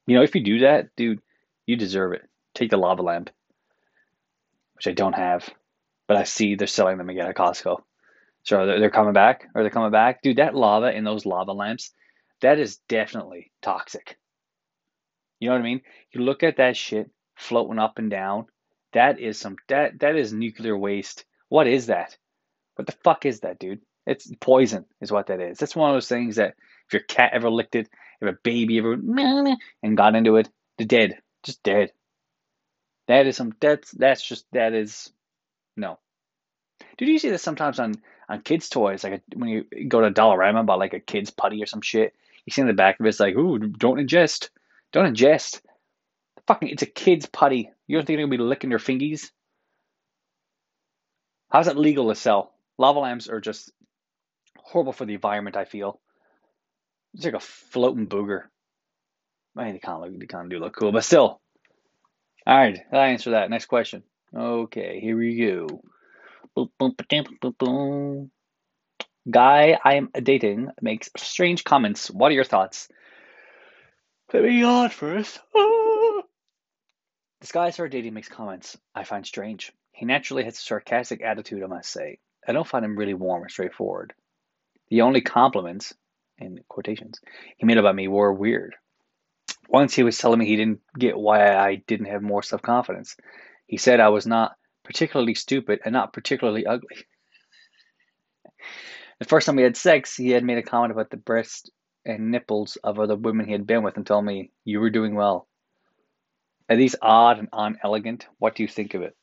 You 0.05 0.15
know, 0.15 0.24
if 0.24 0.36
you 0.36 0.43
do 0.43 0.60
that, 0.60 0.96
dude, 0.96 1.22
you 1.65 1.75
deserve 1.75 2.13
it. 2.13 2.27
Take 2.53 2.72
the 2.72 2.77
lava 2.77 3.01
lamp, 3.01 3.29
which 4.75 4.88
I 4.88 4.93
don't 4.93 5.13
have, 5.13 5.48
but 6.07 6.17
I 6.17 6.24
see 6.24 6.55
they're 6.55 6.67
selling 6.67 6.98
them 6.98 7.10
again 7.10 7.27
at 7.27 7.36
Costco. 7.36 7.81
So 8.43 8.65
they're, 8.65 8.79
they're 8.79 8.89
coming 8.89 9.13
back, 9.13 9.48
or 9.53 9.62
they're 9.62 9.69
coming 9.69 9.91
back, 9.91 10.22
dude. 10.22 10.38
That 10.38 10.55
lava 10.55 10.96
in 10.96 11.03
those 11.03 11.25
lava 11.25 11.51
lamps, 11.51 11.91
that 12.41 12.57
is 12.57 12.77
definitely 12.88 13.51
toxic. 13.62 14.17
You 15.39 15.50
know 15.50 15.56
what 15.56 15.62
I 15.62 15.65
mean? 15.65 15.82
You 16.12 16.22
look 16.22 16.44
at 16.44 16.58
that 16.58 16.77
shit 16.77 17.10
floating 17.36 17.79
up 17.79 18.00
and 18.00 18.10
down. 18.10 18.46
That 18.94 19.20
is 19.20 19.39
some 19.39 19.58
that 19.67 20.00
that 20.00 20.15
is 20.15 20.34
nuclear 20.34 20.77
waste. 20.77 21.25
What 21.50 21.67
is 21.67 21.88
that? 21.88 22.17
What 22.75 22.86
the 22.86 22.96
fuck 23.03 23.25
is 23.25 23.41
that, 23.41 23.60
dude? 23.60 23.82
It's 24.06 24.32
poison, 24.39 24.86
is 25.01 25.12
what 25.12 25.27
that 25.27 25.41
is. 25.41 25.58
That's 25.58 25.75
one 25.75 25.89
of 25.89 25.96
those 25.96 26.08
things 26.08 26.38
that 26.38 26.56
if 26.88 26.94
your 26.94 27.01
cat 27.01 27.32
ever 27.34 27.50
licked 27.50 27.75
it, 27.75 27.89
if 28.22 28.29
a 28.29 28.38
baby 28.44 28.77
ever 28.79 28.94
and 29.84 29.98
got 29.98 30.15
into 30.15 30.38
it, 30.38 30.50
they're 30.77 30.88
dead, 30.88 31.20
just 31.44 31.62
dead. 31.63 31.91
That 33.08 33.27
is 33.27 33.36
some. 33.38 33.53
That's 33.60 33.91
that's 33.91 34.25
just 34.25 34.46
that 34.51 34.74
is 34.74 35.12
no. 35.75 36.00
Did 36.98 37.08
you 37.08 37.20
see 37.20 37.29
this 37.29 37.44
sometimes 37.44 37.79
on 37.79 37.96
on 38.29 38.41
kids' 38.41 38.70
toys? 38.70 39.03
Like 39.03 39.13
a, 39.13 39.38
when 39.38 39.50
you 39.50 39.65
go 39.88 40.01
to 40.01 40.12
Dollarama 40.12 40.65
buy 40.65 40.75
like 40.75 40.94
a 40.94 41.00
kid's 41.00 41.29
putty 41.29 41.62
or 41.62 41.65
some 41.65 41.82
shit, 41.82 42.15
you 42.46 42.51
see 42.51 42.62
in 42.62 42.67
the 42.67 42.74
back 42.74 43.00
of 43.00 43.06
it, 43.06 43.10
it's 43.10 43.20
like, 43.20 43.36
ooh, 43.36 43.60
don't 43.60 44.00
ingest, 44.00 44.50
don't 44.91 45.13
ingest. 45.15 45.62
Fucking, 46.48 46.70
it's 46.70 46.84
a 46.84 46.88
kid's 46.88 47.25
putty. 47.25 47.70
You 47.88 47.98
don't 47.98 48.06
think 48.06 48.17
they're 48.17 48.25
gonna 48.25 48.38
be 48.38 48.44
licking 48.44 48.70
their 48.70 48.79
fingies? 48.79 49.32
How's 51.50 51.67
it 51.67 51.77
legal 51.77 52.10
to 52.10 52.15
sell? 52.15 52.53
Lava 52.77 53.00
lamps 53.00 53.29
are 53.29 53.41
just 53.41 53.72
horrible 54.58 54.94
for 54.94 55.06
the 55.06 55.13
environment. 55.13 55.56
I 55.58 55.65
feel 55.65 56.00
it's 57.13 57.25
like 57.25 57.34
a 57.34 57.39
floating 57.39 58.08
booger. 58.08 58.44
I 59.58 59.63
mean, 59.65 59.74
they 59.74 59.79
kind 59.79 60.03
of 60.03 60.12
look, 60.12 60.20
they 60.20 60.27
kind 60.27 60.46
of 60.46 60.51
do 60.51 60.60
look 60.60 60.75
cool, 60.75 60.91
but 60.91 61.03
still. 61.03 61.41
All 62.46 62.58
right, 62.58 62.79
I 62.91 63.08
answer 63.08 63.32
that. 63.32 63.50
Next 63.50 63.65
question. 63.65 64.03
Okay, 64.36 65.00
here 65.00 65.17
we 65.17 65.38
go. 65.38 65.82
Boom, 66.56 66.70
boom, 66.77 66.96
boom, 67.10 67.25
boom, 67.41 67.56
boom. 67.58 68.32
Guy 69.29 69.77
I'm 69.84 70.10
dating 70.24 70.70
makes 70.82 71.10
strange 71.17 71.63
comments. 71.63 72.10
What 72.10 72.32
are 72.32 72.36
your 72.36 72.44
thoughts? 72.46 72.88
Let 74.34 74.43
me 74.43 74.62
on 74.62 74.89
first. 74.89 75.39
Ah. 75.55 76.22
This 77.39 77.53
guy 77.53 77.67
I 77.67 77.69
started 77.69 77.93
dating 77.93 78.13
makes 78.13 78.27
comments 78.27 78.77
I 78.93 79.05
find 79.05 79.25
strange. 79.25 79.72
He 79.93 80.05
naturally 80.05 80.43
has 80.43 80.57
a 80.57 80.62
sarcastic 80.62 81.22
attitude, 81.22 81.63
I 81.63 81.67
must 81.67 81.89
say. 81.89 82.19
I 82.46 82.51
don't 82.51 82.67
find 82.67 82.84
him 82.84 82.98
really 82.98 83.13
warm 83.13 83.43
or 83.43 83.50
straightforward. 83.50 84.13
The 84.89 85.01
only 85.01 85.22
compliments, 85.22 85.93
in 86.38 86.60
quotations, 86.67 87.22
he 87.55 87.65
made 87.65 87.77
about 87.77 87.96
me 87.96 88.10
were 88.10 88.34
weird. 88.34 88.75
Once 89.69 89.96
he 89.96 90.03
was 90.03 90.17
telling 90.17 90.39
me 90.39 90.46
he 90.46 90.57
didn't 90.57 90.81
get 90.98 91.17
why 91.17 91.55
I 91.55 91.75
didn't 91.75 92.07
have 92.07 92.22
more 92.22 92.43
self 92.43 92.62
confidence. 92.62 93.15
He 93.65 93.77
said 93.77 94.01
I 94.01 94.10
was 94.10 94.27
not 94.27 94.57
particularly 94.84 95.36
stupid 95.36 95.79
and 95.86 95.93
not 95.93 96.13
particularly 96.13 96.65
ugly. 96.65 96.98
The 99.19 99.25
first 99.25 99.48
time 99.48 99.55
we 99.55 99.63
had 99.63 99.75
sex, 99.75 100.15
he 100.15 100.29
had 100.29 100.43
made 100.43 100.60
a 100.60 100.62
comment 100.62 100.91
about 100.91 101.10
the 101.10 101.17
breasts 101.17 101.72
and 102.07 102.31
nipples 102.31 102.77
of 102.83 102.99
other 102.99 103.15
women 103.15 103.45
he 103.45 103.51
had 103.51 103.67
been 103.67 103.83
with 103.83 103.97
and 103.97 104.07
told 104.07 104.25
me, 104.25 104.51
You 104.63 104.79
were 104.79 104.89
doing 104.89 105.15
well. 105.15 105.47
Are 106.69 106.75
these 106.75 106.95
odd 107.01 107.39
and 107.39 107.49
unelegant? 107.53 108.27
What 108.39 108.55
do 108.55 108.63
you 108.63 108.69
think 108.69 108.93
of 108.93 109.01
it? 109.01 109.15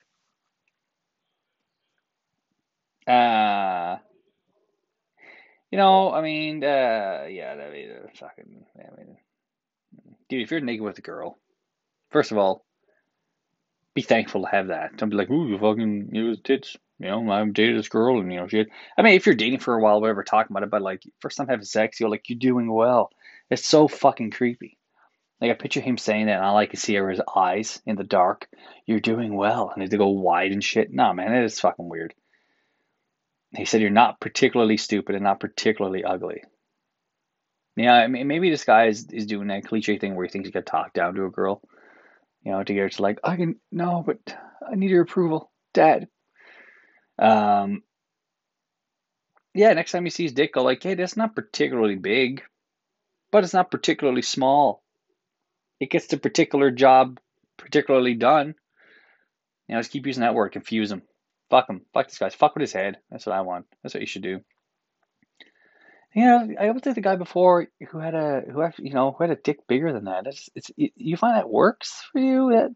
Uh, 3.07 3.99
you 5.71 5.79
know, 5.79 6.13
I 6.13 6.23
mean, 6.23 6.63
uh, 6.65 7.27
yeah, 7.29 7.55
I 7.61 7.71
mean, 7.71 7.91
uh, 7.91 8.09
fucking, 8.15 8.65
I 8.79 8.97
mean, 8.97 9.17
dude, 10.29 10.43
if 10.43 10.51
you're 10.51 10.61
naked 10.61 10.83
with 10.83 10.99
a 10.99 11.03
girl, 11.03 11.39
first 12.11 12.33
of 12.33 12.39
all, 12.39 12.65
be 13.95 14.03
thankful 14.03 14.43
to 14.43 14.49
have 14.49 14.69
that. 14.69 14.97
Don't 14.97 15.11
be 15.11 15.17
like, 15.17 15.31
ooh, 15.31 15.49
you 15.49 15.59
fucking, 15.59 16.11
it 16.13 16.23
was 16.23 16.41
tits. 16.43 16.77
You 16.99 17.09
know, 17.09 17.31
I've 17.31 17.53
dated 17.53 17.77
this 17.77 17.89
girl 17.89 18.21
and, 18.21 18.33
you 18.33 18.39
know, 18.39 18.47
shit. 18.47 18.69
I 18.97 19.03
mean, 19.03 19.15
if 19.15 19.27
you're 19.27 19.35
dating 19.35 19.59
for 19.59 19.75
a 19.75 19.83
while, 19.83 20.01
whatever, 20.01 20.23
talking 20.23 20.53
about 20.53 20.63
it, 20.63 20.71
but 20.71 20.83
like, 20.83 21.03
first 21.21 21.37
time 21.37 21.49
having 21.49 21.65
sex, 21.65 21.99
you're 21.99 22.09
like, 22.09 22.29
you're 22.29 22.39
doing 22.39 22.73
well. 22.73 23.11
It's 23.51 23.67
so 23.67 23.89
fucking 23.89 24.31
creepy. 24.31 24.79
Like, 25.41 25.51
I 25.51 25.55
picture 25.55 25.81
him 25.81 25.99
saying 25.99 26.27
that, 26.27 26.37
and 26.37 26.45
I 26.45 26.67
can 26.67 26.79
see 26.79 26.97
are 26.97 27.11
his 27.11 27.21
eyes 27.35 27.83
in 27.85 27.97
the 27.97 28.05
dark. 28.05 28.49
You're 28.87 29.01
doing 29.01 29.37
well. 29.37 29.73
And 29.75 29.87
they 29.87 29.97
go 29.97 30.09
wide 30.09 30.53
and 30.53 30.63
shit. 30.63 30.93
Nah, 30.93 31.13
man, 31.13 31.35
it 31.35 31.45
is 31.45 31.61
fucking 31.61 31.89
weird. 31.89 32.15
He 33.57 33.65
said, 33.65 33.81
You're 33.81 33.91
not 33.91 34.21
particularly 34.21 34.77
stupid 34.77 35.15
and 35.17 35.25
not 35.25 35.41
particularly 35.41 36.05
ugly. 36.05 36.43
Yeah, 37.77 37.95
I 37.95 38.07
mean, 38.07 38.29
maybe 38.29 38.51
this 38.51 38.65
guy 38.65 38.87
is, 38.87 39.09
is 39.11 39.27
doing 39.27 39.49
that 39.49 39.67
cliche 39.67 39.99
thing 39.99 40.15
where 40.15 40.25
he 40.25 40.31
thinks 40.31 40.49
he 40.49 40.53
can 40.53 40.65
talk 40.65 40.93
down 40.93 41.15
to 41.15 41.25
a 41.25 41.31
girl, 41.31 41.61
you 42.45 42.53
know, 42.53 42.63
to 42.63 42.73
get 42.73 42.81
her 42.81 42.89
to 42.89 43.03
like, 43.03 43.19
I 43.25 43.37
can, 43.37 43.57
no, 43.73 44.05
but 44.07 44.19
I 44.71 44.77
need 44.77 44.91
your 44.91 45.03
approval, 45.03 45.51
dad. 45.73 46.07
Um, 47.19 47.83
yeah, 49.55 49.73
next 49.73 49.93
time 49.93 50.05
he 50.05 50.11
sees 50.11 50.33
Dick, 50.33 50.55
go 50.55 50.63
like, 50.63 50.83
hey, 50.83 50.95
that's 50.95 51.17
not 51.17 51.37
particularly 51.37 51.97
big, 51.97 52.43
but 53.31 53.45
it's 53.45 53.55
not 53.55 53.71
particularly 53.71 54.23
small. 54.23 54.83
It 55.81 55.91
gets 55.91 56.09
the 56.09 56.17
particular 56.17 56.71
job 56.71 57.21
particularly 57.57 58.15
done. 58.15 58.55
You 59.69 59.75
know, 59.75 59.81
just 59.81 59.93
keep 59.93 60.07
using 60.07 60.23
that 60.23 60.35
word, 60.35 60.51
confuse 60.51 60.91
him. 60.91 61.03
Fuck 61.51 61.69
him. 61.69 61.83
Fuck 61.93 62.09
this 62.09 62.19
guy. 62.19 62.29
Fuck 62.31 62.55
with 62.55 62.63
his 62.63 62.73
head. 62.73 62.99
That's 63.11 63.27
what 63.27 63.37
I 63.37 63.43
want. 63.43 63.67
That's 63.83 63.95
what 63.95 64.01
you 64.01 64.07
should 64.07 64.23
do. 64.23 64.41
You 66.15 66.25
know, 66.25 66.49
I 66.61 66.71
was 66.71 66.83
with 66.85 66.95
the 66.95 67.01
guy 67.01 67.17
before 67.17 67.67
who 67.91 67.99
had 67.99 68.15
a 68.15 68.43
who 68.51 68.63
actually 68.63 68.89
you 68.89 68.95
know 68.95 69.13
who 69.13 69.25
had 69.25 69.37
a 69.37 69.41
dick 69.41 69.67
bigger 69.67 69.93
than 69.93 70.05
that. 70.05 70.27
It's 70.27 70.49
it's 70.55 70.71
you 70.77 71.17
find 71.17 71.37
that 71.37 71.51
works 71.51 72.05
for 72.13 72.21
you 72.21 72.51
that 72.53 72.71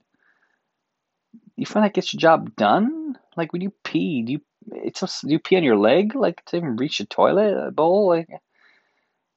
you 1.56 1.64
find 1.64 1.84
that 1.84 1.94
gets 1.94 2.12
your 2.12 2.18
job 2.18 2.56
done. 2.56 3.16
Like 3.38 3.52
when 3.52 3.62
you 3.62 3.72
pee, 3.84 4.22
do 4.22 4.32
you 4.32 4.40
it's 4.72 5.00
just, 5.00 5.22
do 5.22 5.30
you 5.30 5.38
pee 5.38 5.56
on 5.56 5.64
your 5.64 5.76
leg 5.76 6.14
like 6.14 6.44
to 6.46 6.56
even 6.56 6.76
reach 6.76 6.98
the 6.98 7.06
toilet 7.06 7.74
bowl? 7.74 8.08
Like, 8.08 8.28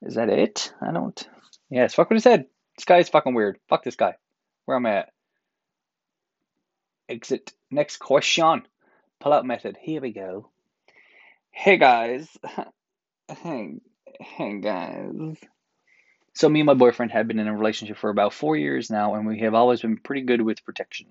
is 0.01 0.15
that 0.15 0.29
it? 0.29 0.73
I 0.81 0.91
don't. 0.91 1.29
Yeah, 1.69 1.85
it's 1.85 1.93
fuck 1.93 2.09
with 2.09 2.17
his 2.17 2.23
head. 2.23 2.47
This 2.75 2.85
guy 2.85 2.97
is 2.97 3.09
fucking 3.09 3.33
weird. 3.33 3.59
Fuck 3.69 3.83
this 3.83 3.95
guy. 3.95 4.15
Where 4.65 4.77
am 4.77 4.85
I 4.85 4.97
at? 4.97 5.09
Exit. 7.07 7.53
Next 7.69 7.97
question. 7.97 8.63
Pull 9.19 9.33
out 9.33 9.45
method. 9.45 9.77
Here 9.79 10.01
we 10.01 10.11
go. 10.11 10.49
Hey 11.51 11.77
guys. 11.77 12.27
hey, 13.43 13.75
hey 14.19 14.59
guys. 14.59 15.37
So 16.33 16.49
me 16.49 16.61
and 16.61 16.67
my 16.67 16.73
boyfriend 16.73 17.11
have 17.11 17.27
been 17.27 17.39
in 17.39 17.47
a 17.47 17.55
relationship 17.55 17.97
for 17.97 18.09
about 18.09 18.33
four 18.33 18.55
years 18.55 18.89
now, 18.89 19.15
and 19.15 19.27
we 19.27 19.41
have 19.41 19.53
always 19.53 19.81
been 19.81 19.97
pretty 19.97 20.21
good 20.21 20.41
with 20.41 20.63
protection. 20.63 21.07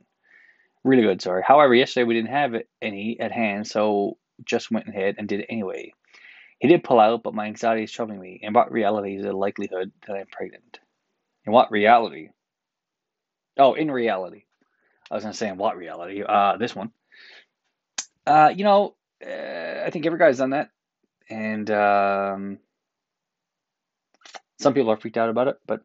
Really 0.84 1.02
good, 1.02 1.20
sorry. 1.20 1.42
However, 1.46 1.74
yesterday 1.74 2.04
we 2.04 2.14
didn't 2.14 2.30
have 2.30 2.54
any 2.80 3.18
at 3.20 3.32
hand, 3.32 3.66
so 3.66 4.16
just 4.44 4.70
went 4.70 4.88
ahead 4.88 5.16
and 5.18 5.28
did 5.28 5.40
it 5.40 5.46
anyway. 5.50 5.92
He 6.58 6.68
did 6.68 6.84
pull 6.84 7.00
out, 7.00 7.22
but 7.22 7.34
my 7.34 7.46
anxiety 7.46 7.84
is 7.84 7.92
troubling 7.92 8.20
me. 8.20 8.38
In 8.42 8.52
what 8.52 8.72
reality 8.72 9.16
is 9.16 9.24
the 9.24 9.32
likelihood 9.32 9.92
that 10.06 10.14
I'm 10.16 10.26
pregnant? 10.26 10.78
In 11.46 11.52
what 11.52 11.70
reality? 11.70 12.30
Oh, 13.58 13.74
in 13.74 13.90
reality. 13.90 14.44
I 15.10 15.14
was 15.14 15.24
going 15.24 15.32
to 15.32 15.38
say 15.38 15.48
in 15.48 15.56
what 15.56 15.76
reality? 15.76 16.22
Uh, 16.22 16.56
this 16.56 16.74
one. 16.74 16.92
Uh, 18.26 18.52
you 18.54 18.64
know, 18.64 18.94
uh, 19.26 19.84
I 19.84 19.90
think 19.90 20.06
every 20.06 20.18
guy's 20.18 20.38
done 20.38 20.50
that, 20.50 20.70
and 21.28 21.70
um, 21.70 22.58
some 24.60 24.72
people 24.72 24.90
are 24.90 24.96
freaked 24.96 25.16
out 25.16 25.30
about 25.30 25.48
it. 25.48 25.56
But, 25.66 25.82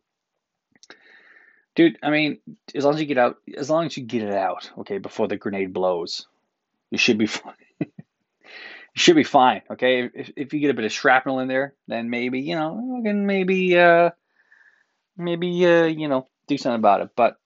dude, 1.76 1.98
I 2.02 2.10
mean, 2.10 2.40
as 2.74 2.84
long 2.84 2.96
as 2.96 3.00
you 3.00 3.06
get 3.06 3.18
out, 3.18 3.38
as 3.56 3.70
long 3.70 3.86
as 3.86 3.98
you 3.98 4.04
get 4.04 4.24
it 4.24 4.34
out, 4.34 4.72
okay, 4.80 4.98
before 4.98 5.28
the 5.28 5.38
grenade 5.38 5.74
blows, 5.74 6.28
you 6.92 6.98
should 6.98 7.18
be 7.18 7.28
fine. 7.28 7.54
you 7.80 7.88
should 8.96 9.16
be 9.16 9.24
fine, 9.24 9.62
okay. 9.72 10.10
If 10.14 10.32
if 10.36 10.54
you 10.54 10.60
get 10.60 10.72
a 10.72 10.76
bit 10.76 10.86
of 10.86 10.92
shrapnel 10.92 11.40
in 11.40 11.48
there, 11.48 11.74
then 11.88 12.10
maybe 12.10 12.42
you 12.42 12.56
know, 12.56 13.02
can 13.04 13.26
maybe 13.26 13.78
uh, 13.78 14.12
maybe 15.18 15.66
uh, 15.66 15.86
you 15.86 16.08
know, 16.08 16.28
do 16.48 16.58
something 16.58 16.80
about 16.80 17.02
it. 17.02 17.10
But 17.16 17.38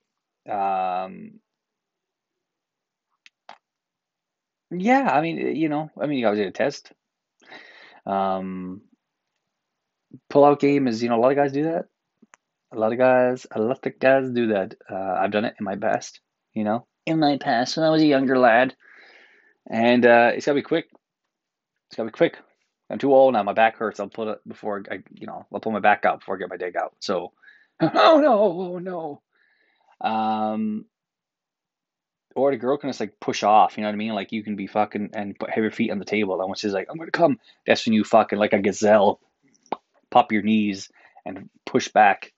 um, 0.50 1.40
Yeah, 4.72 5.10
I 5.12 5.22
mean, 5.22 5.56
you 5.56 5.68
know, 5.70 5.90
I 6.00 6.06
mean, 6.06 6.20
you 6.20 6.26
always 6.26 6.40
did 6.40 6.48
a 6.48 6.52
test. 6.52 6.92
Um, 8.06 8.82
pull-out 10.30 10.60
game 10.60 10.88
is, 10.88 11.02
you 11.02 11.10
know, 11.10 11.16
a 11.18 11.22
lot 11.22 11.32
of 11.32 11.38
guys 11.38 11.52
do 11.52 11.64
that. 11.64 11.86
A 12.72 12.78
lot 12.78 12.92
of 12.92 12.98
guys, 12.98 13.48
a 13.52 13.60
lot 13.60 13.86
of 13.86 14.00
guys 14.00 14.30
do 14.30 14.48
that. 14.48 14.76
Uh, 14.90 15.18
I've 15.20 15.32
done 15.32 15.46
it 15.46 15.56
in 15.60 15.64
my 15.64 15.76
past, 15.76 16.20
you 16.54 16.64
know, 16.64 16.86
in 17.06 17.20
my 17.20 17.38
past 17.38 17.78
when 17.78 17.86
I 17.86 17.90
was 17.90 18.02
a 18.02 18.08
younger 18.08 18.38
lad. 18.38 18.76
And 19.70 20.06
uh, 20.06 20.32
it's 20.36 20.46
gotta 20.46 20.56
be 20.56 20.62
quick. 20.62 20.86
It's 21.88 21.98
gotta 21.98 22.10
be 22.10 22.18
quick. 22.18 22.38
I'm 22.90 23.00
too 23.00 23.14
old 23.14 23.34
now. 23.34 23.44
My 23.44 23.54
back 23.54 23.78
hurts. 23.78 24.00
I'll 24.00 24.08
put 24.08 24.28
it 24.28 24.40
before 24.48 24.84
I, 24.90 25.00
you 25.14 25.28
know, 25.28 25.46
I'll 25.54 25.60
pull 25.60 25.72
my 25.72 25.80
back 25.80 26.06
out 26.06 26.20
before 26.20 26.36
I 26.36 26.40
get 26.40 26.50
my 26.50 26.58
dig 26.58 26.76
out. 26.76 26.96
So, 27.00 27.34
oh 27.82 28.20
no, 28.20 28.40
oh 28.42 28.78
no. 28.80 29.22
Um, 30.02 30.86
or 32.36 32.52
the 32.52 32.58
girl 32.58 32.78
can 32.78 32.90
just 32.90 33.00
like 33.00 33.20
push 33.20 33.44
off, 33.44 33.78
you 33.78 33.82
know 33.82 33.90
what 33.90 33.94
I 33.94 33.98
mean? 33.98 34.14
Like 34.14 34.32
you 34.32 34.44
can 34.44 34.56
be 34.56 34.68
fucking 34.68 35.12
and 35.14 35.38
put 35.38 35.50
have 35.50 35.64
your 35.64 35.72
feet 35.72 35.92
on 35.92 36.00
the 36.00 36.06
table. 36.06 36.40
And 36.40 36.50
when 36.50 36.56
she's 36.56 36.74
like, 36.74 36.88
I'm 36.90 36.98
gonna 36.98 37.12
come, 37.12 37.40
that's 37.66 37.86
when 37.86 37.94
you 37.94 38.04
fucking 38.04 38.40
like 38.40 38.54
a 38.54 38.60
gazelle, 38.60 39.20
pop 40.10 40.32
your 40.32 40.42
knees 40.42 40.90
and 41.26 41.50
push 41.66 41.90
back, 41.90 42.34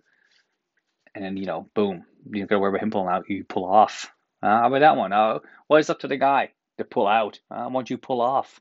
and 1.16 1.24
then 1.24 1.38
you 1.38 1.46
know, 1.46 1.70
boom, 1.74 2.06
you 2.32 2.48
worry 2.50 2.70
about 2.70 2.82
him 2.82 2.92
pulling 2.92 3.10
out. 3.10 3.30
You 3.30 3.44
pull 3.44 3.66
off. 3.66 4.12
Uh, 4.42 4.48
how 4.48 4.68
about 4.68 4.80
that 4.80 4.98
one? 4.98 5.14
Uh, 5.14 5.40
well, 5.68 5.80
it's 5.80 5.90
up 5.90 6.00
to 6.00 6.08
the 6.08 6.18
guy 6.18 6.52
to 6.78 6.84
pull 6.84 7.08
out. 7.08 7.40
Uh, 7.50 7.70
once 7.72 7.90
you 7.90 7.98
pull 7.98 8.22
off, 8.22 8.60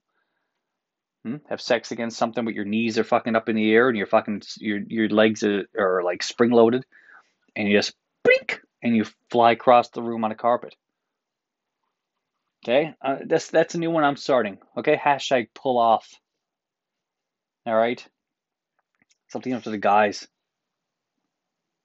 Hmm? 1.25 1.37
Have 1.51 1.61
sex 1.61 1.93
against 1.93 2.17
something 2.17 2.45
but 2.45 2.55
your 2.55 2.65
knees 2.65 2.99
are 2.99 3.05
fucking 3.05 3.37
up 3.37 3.49
in 3.49 3.57
the 3.57 3.71
air 3.71 3.89
and 3.89 3.99
your 3.99 4.07
fucking 4.07 4.43
your 4.57 4.81
your 4.87 5.09
legs 5.09 5.43
are, 5.43 5.69
are 5.79 6.03
like 6.03 6.23
spring 6.23 6.51
loaded, 6.51 6.85
and 7.55 7.69
you 7.69 7.77
just 7.77 7.95
blink 8.25 8.63
and 8.83 8.97
you 8.97 9.05
fly 9.31 9.53
across 9.53 9.91
the 9.91 10.03
room 10.03 10.25
on 10.25 10.33
a 10.33 10.35
carpet. 10.35 10.75
Okay, 12.65 12.95
uh, 13.03 13.17
that's 13.27 13.49
that's 13.49 13.75
a 13.75 13.79
new 13.79 13.91
one 13.91 14.05
I'm 14.05 14.17
starting. 14.17 14.59
Okay, 14.79 14.97
hashtag 14.97 15.49
pull 15.55 15.79
off. 15.79 16.09
All 17.67 17.77
right, 17.77 18.03
something 19.29 19.53
up 19.53 19.65
to 19.65 19.71
the 19.71 19.79
guys. 19.79 20.27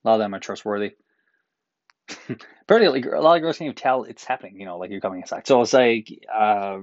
A 0.06 0.10
lot 0.10 0.16
of 0.16 0.20
them 0.20 0.36
are 0.36 0.40
trustworthy. 0.40 0.94
Apparently, 2.62 3.02
like, 3.02 3.12
a 3.12 3.20
lot 3.20 3.36
of 3.36 3.42
girls 3.42 3.58
can't 3.58 3.70
even 3.70 3.76
tell 3.76 4.04
it's 4.04 4.24
happening. 4.24 4.60
You 4.60 4.68
know, 4.68 4.78
like 4.78 4.92
you're 4.92 5.02
coming 5.02 5.22
inside. 5.22 5.48
So 5.48 5.62
it's 5.62 5.74
like, 5.74 6.08
uh, 6.32 6.80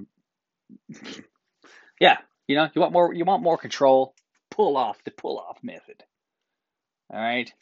yeah, 2.00 2.18
you 2.48 2.56
know, 2.56 2.68
you 2.74 2.80
want 2.80 2.92
more. 2.92 3.14
You 3.14 3.24
want 3.24 3.44
more 3.44 3.56
control. 3.56 4.14
Pull 4.50 4.76
off 4.76 5.02
the 5.04 5.12
pull 5.12 5.38
off 5.38 5.58
method. 5.62 6.02
All 7.10 7.20
right. 7.20 7.52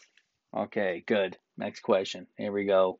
Okay. 0.56 1.04
Good. 1.06 1.36
Next 1.58 1.80
question. 1.80 2.26
Here 2.38 2.52
we 2.52 2.64
go. 2.64 2.98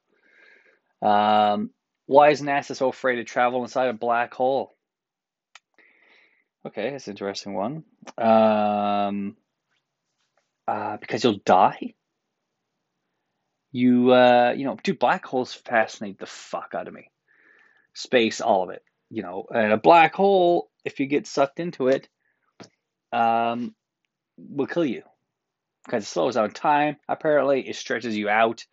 Um, 1.01 1.71
why 2.05 2.29
is 2.29 2.43
NASA 2.43 2.77
so 2.77 2.91
afraid 2.91 3.17
to 3.17 3.25
travel 3.25 3.63
inside 3.63 3.89
a 3.89 3.95
black 3.95 4.35
hole? 4.35 4.75
Okay, 6.67 6.91
that's 6.91 7.07
an 7.07 7.13
interesting 7.13 7.55
one. 7.55 7.85
Um, 8.19 9.37
uh, 10.69 10.99
because 10.99 11.25
you'll 11.25 11.41
die. 11.43 11.95
You, 13.73 14.13
uh, 14.13 14.55
you 14.57 14.65
know, 14.65 14.77
dude, 14.83 14.99
black 14.99 15.25
holes 15.25 15.53
fascinate 15.55 16.19
the 16.19 16.27
fuck 16.27 16.75
out 16.75 16.89
of 16.89 16.95
me. 16.95 17.11
Space, 17.95 18.41
all 18.41 18.65
of 18.65 18.71
it. 18.71 18.83
You 19.11 19.23
know, 19.23 19.47
and 19.53 19.73
a 19.73 19.77
black 19.77 20.15
hole, 20.15 20.71
if 20.85 21.01
you 21.01 21.07
get 21.07 21.27
sucked 21.27 21.61
into 21.61 21.89
it, 21.89 22.09
um, 23.13 23.75
will 24.39 24.67
kill 24.67 24.85
you 24.85 25.03
because 25.85 26.05
it 26.05 26.07
slows 26.07 26.35
down 26.35 26.51
time. 26.51 26.97
Apparently, 27.09 27.69
it 27.69 27.77
stretches 27.77 28.17
you 28.17 28.29
out. 28.29 28.65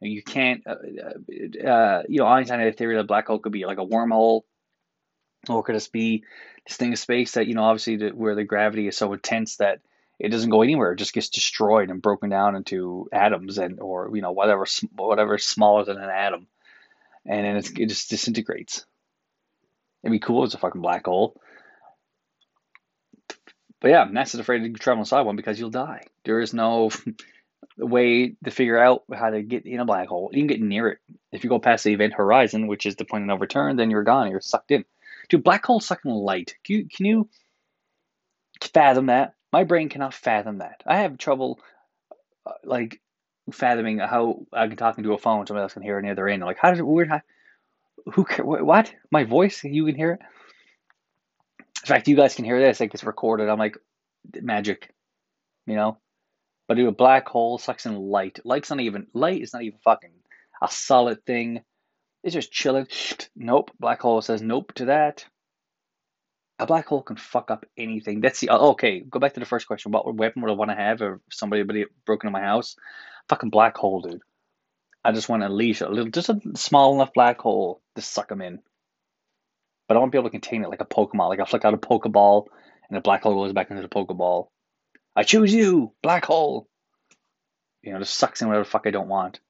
And 0.00 0.12
you 0.12 0.22
can't, 0.22 0.62
uh, 0.64 0.74
uh, 0.74 1.68
uh, 1.68 2.02
you 2.08 2.18
know, 2.18 2.26
Einstein 2.26 2.60
had 2.60 2.68
a 2.68 2.72
theory 2.72 2.94
that 2.94 3.00
a 3.00 3.04
black 3.04 3.26
hole 3.26 3.40
could 3.40 3.50
be 3.50 3.66
like 3.66 3.78
a 3.78 3.86
wormhole, 3.86 4.42
or 5.48 5.62
could 5.64 5.74
just 5.74 5.92
be 5.92 6.22
this 6.66 6.76
thing 6.76 6.92
of 6.92 7.00
space 7.00 7.32
that, 7.32 7.48
you 7.48 7.54
know, 7.54 7.64
obviously 7.64 8.12
where 8.12 8.36
the 8.36 8.44
gravity 8.44 8.86
is 8.86 8.96
so 8.96 9.12
intense 9.12 9.56
that 9.56 9.80
it 10.18 10.30
doesn't 10.30 10.50
go 10.50 10.62
anywhere; 10.62 10.92
it 10.92 10.98
just 10.98 11.12
gets 11.12 11.28
destroyed 11.28 11.90
and 11.90 12.02
broken 12.02 12.30
down 12.30 12.56
into 12.56 13.08
atoms 13.12 13.58
and, 13.58 13.80
or 13.80 14.10
you 14.14 14.22
know, 14.22 14.32
whatever, 14.32 14.66
whatever 14.94 15.38
smaller 15.38 15.84
than 15.84 15.96
an 15.96 16.10
atom, 16.10 16.46
and 17.26 17.44
then 17.44 17.56
it 17.56 17.88
just 17.88 18.10
disintegrates. 18.10 18.84
It'd 20.02 20.12
be 20.12 20.18
cool 20.18 20.44
as 20.44 20.54
a 20.54 20.58
fucking 20.58 20.80
black 20.80 21.06
hole. 21.06 21.40
But 23.80 23.88
yeah, 23.88 24.06
NASA's 24.06 24.40
afraid 24.40 24.60
to 24.60 24.72
travel 24.72 25.02
inside 25.02 25.22
one 25.22 25.36
because 25.36 25.58
you'll 25.58 25.70
die. 25.70 26.06
There 26.24 26.40
is 26.40 26.52
no 26.52 26.90
way 27.78 28.34
to 28.44 28.50
figure 28.50 28.78
out 28.78 29.04
how 29.12 29.30
to 29.30 29.42
get 29.42 29.66
in 29.66 29.80
a 29.80 29.84
black 29.84 30.08
hole. 30.08 30.30
You 30.32 30.40
can 30.40 30.48
get 30.48 30.60
near 30.60 30.88
it. 30.88 30.98
If 31.30 31.44
you 31.44 31.50
go 31.50 31.58
past 31.60 31.84
the 31.84 31.92
event 31.92 32.14
horizon, 32.14 32.66
which 32.66 32.86
is 32.86 32.96
the 32.96 33.04
point 33.04 33.22
of 33.22 33.28
no 33.28 33.36
return, 33.36 33.76
then 33.76 33.90
you're 33.90 34.02
gone. 34.02 34.30
You're 34.30 34.40
sucked 34.40 34.70
in. 34.70 34.84
Dude, 35.28 35.44
black 35.44 35.64
holes 35.64 35.86
sucking 35.86 36.10
light. 36.10 36.56
Can 36.64 36.76
you, 36.76 36.88
can 36.88 37.06
you 37.06 37.28
fathom 38.60 39.06
that? 39.06 39.34
My 39.52 39.64
brain 39.64 39.88
cannot 39.88 40.14
fathom 40.14 40.58
that. 40.58 40.82
I 40.86 40.98
have 40.98 41.18
trouble, 41.18 41.60
uh, 42.46 42.52
like, 42.64 43.00
fathoming 43.52 43.98
how 43.98 44.46
I 44.52 44.68
can 44.68 44.76
talk 44.76 44.98
into 44.98 45.14
a 45.14 45.18
phone, 45.18 45.46
somebody 45.46 45.62
else 45.62 45.72
can 45.72 45.82
hear 45.82 45.96
it 45.96 46.00
on 46.00 46.04
the 46.04 46.10
other 46.10 46.28
end. 46.28 46.42
Like, 46.42 46.58
how 46.60 46.70
does 46.70 46.78
it 46.78 46.86
weird? 46.86 47.08
How, 47.08 47.22
who? 48.12 48.26
What? 48.42 48.92
My 49.10 49.24
voice? 49.24 49.64
You 49.64 49.86
can 49.86 49.94
hear 49.94 50.12
it. 50.12 50.20
In 51.82 51.86
fact, 51.86 52.08
you 52.08 52.16
guys 52.16 52.34
can 52.34 52.44
hear 52.44 52.60
this. 52.60 52.80
Like 52.80 52.92
it's 52.92 53.04
recorded. 53.04 53.48
I'm 53.48 53.58
like, 53.58 53.78
magic, 54.40 54.92
you 55.66 55.76
know. 55.76 55.98
But 56.66 56.76
do 56.76 56.88
a 56.88 56.92
black 56.92 57.26
hole 57.26 57.56
sucks 57.56 57.86
in 57.86 57.96
light. 57.96 58.40
Light's 58.44 58.70
not 58.70 58.80
even 58.80 59.06
light 59.14 59.40
is 59.40 59.54
not 59.54 59.62
even 59.62 59.78
fucking 59.84 60.12
a 60.60 60.68
solid 60.68 61.24
thing. 61.24 61.62
It's 62.22 62.34
just 62.34 62.52
chilling. 62.52 62.88
Nope. 63.34 63.70
Black 63.80 64.02
hole 64.02 64.20
says 64.20 64.42
nope 64.42 64.74
to 64.74 64.86
that. 64.86 65.24
A 66.58 66.66
black 66.66 66.86
hole 66.86 67.02
can 67.02 67.16
fuck 67.16 67.50
up 67.50 67.66
anything. 67.76 68.20
That's 68.20 68.40
the 68.40 68.50
oh, 68.50 68.70
okay. 68.70 69.00
Go 69.00 69.20
back 69.20 69.34
to 69.34 69.40
the 69.40 69.46
first 69.46 69.66
question. 69.66 69.92
What 69.92 70.12
weapon 70.14 70.42
would 70.42 70.50
I 70.50 70.54
want 70.54 70.70
to 70.70 70.76
have 70.76 71.00
if 71.02 71.20
somebody 71.30 71.62
broke 72.04 72.24
into 72.24 72.32
my 72.32 72.40
house? 72.40 72.76
Fucking 73.28 73.50
black 73.50 73.76
hole, 73.76 74.00
dude. 74.00 74.22
I 75.04 75.12
just 75.12 75.28
want 75.28 75.42
to 75.42 75.46
unleash 75.46 75.80
a 75.80 75.88
little, 75.88 76.10
just 76.10 76.28
a 76.28 76.40
small 76.56 76.94
enough 76.94 77.12
black 77.14 77.40
hole 77.40 77.80
to 77.94 78.02
suck 78.02 78.28
them 78.28 78.42
in. 78.42 78.58
But 79.86 79.96
I 79.96 80.00
want 80.00 80.10
to 80.10 80.16
be 80.16 80.18
able 80.18 80.28
to 80.28 80.32
contain 80.32 80.64
it 80.64 80.68
like 80.68 80.80
a 80.80 80.86
Pokemon. 80.86 81.28
Like 81.28 81.40
I 81.40 81.44
flick 81.44 81.64
out 81.64 81.74
a 81.74 81.78
Pokeball 81.78 82.46
and 82.88 82.96
the 82.96 83.00
black 83.00 83.22
hole 83.22 83.34
goes 83.34 83.52
back 83.52 83.70
into 83.70 83.82
the 83.82 83.88
Pokeball. 83.88 84.48
I 85.14 85.22
choose 85.22 85.54
you, 85.54 85.92
black 86.02 86.24
hole. 86.24 86.68
You 87.82 87.92
know, 87.92 88.00
just 88.00 88.14
sucks 88.14 88.42
in 88.42 88.48
whatever 88.48 88.64
fuck 88.64 88.86
I 88.86 88.90
don't 88.90 89.08
want. 89.08 89.40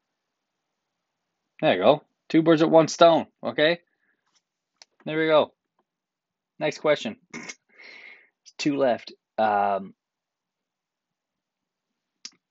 There 1.61 1.75
you 1.75 1.83
go. 1.83 2.05
Two 2.29 2.43
birds 2.43 2.63
with 2.63 2.71
one 2.71 2.89
stone. 2.89 3.27
Okay. 3.43 3.81
There 5.05 5.19
we 5.19 5.27
go. 5.27 5.55
Next 6.59 6.79
question. 6.79 7.17
Two 8.59 8.77
left. 8.77 9.13
Um, 9.37 9.95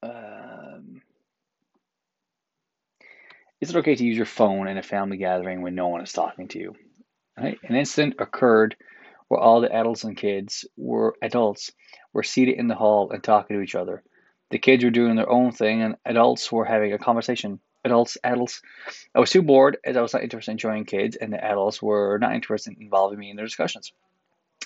um, 0.01 1.01
is 3.59 3.71
it 3.71 3.75
okay 3.77 3.95
to 3.95 4.05
use 4.05 4.15
your 4.15 4.25
phone 4.25 4.67
in 4.67 4.77
a 4.77 4.83
family 4.83 5.17
gathering 5.17 5.61
when 5.61 5.75
no 5.75 5.87
one 5.89 6.01
is 6.01 6.13
talking 6.13 6.47
to 6.49 6.59
you? 6.59 6.75
Right? 7.37 7.57
An 7.63 7.75
incident 7.75 8.15
occurred 8.19 8.75
where 9.27 9.39
all 9.39 9.61
the 9.61 9.73
adults 9.73 10.03
and 10.03 10.15
kids 10.15 10.65
were 10.77 11.15
adults 11.21 11.71
were 12.13 12.23
seated 12.23 12.57
in 12.57 12.67
the 12.67 12.75
hall 12.75 13.11
and 13.11 13.23
talking 13.23 13.57
to 13.57 13.61
each 13.61 13.75
other. 13.75 14.03
The 14.51 14.59
kids 14.59 14.83
were 14.83 14.89
doing 14.89 15.15
their 15.15 15.29
own 15.29 15.51
thing, 15.51 15.81
and 15.81 15.97
adults 16.05 16.49
were 16.51 16.63
having 16.63 16.93
a 16.93 16.97
conversation. 16.97 17.59
Adults, 17.83 18.17
adults. 18.23 18.61
I 19.15 19.19
was 19.19 19.29
too 19.29 19.41
bored 19.41 19.77
as 19.83 19.95
I 19.95 20.01
was 20.01 20.13
not 20.13 20.23
interested 20.23 20.51
in 20.51 20.57
joining 20.57 20.85
kids, 20.85 21.15
and 21.15 21.31
the 21.31 21.43
adults 21.43 21.81
were 21.81 22.17
not 22.19 22.33
interested 22.33 22.75
in 22.75 22.83
involving 22.83 23.19
me 23.19 23.29
in 23.29 23.35
their 23.35 23.45
discussions. 23.45 23.93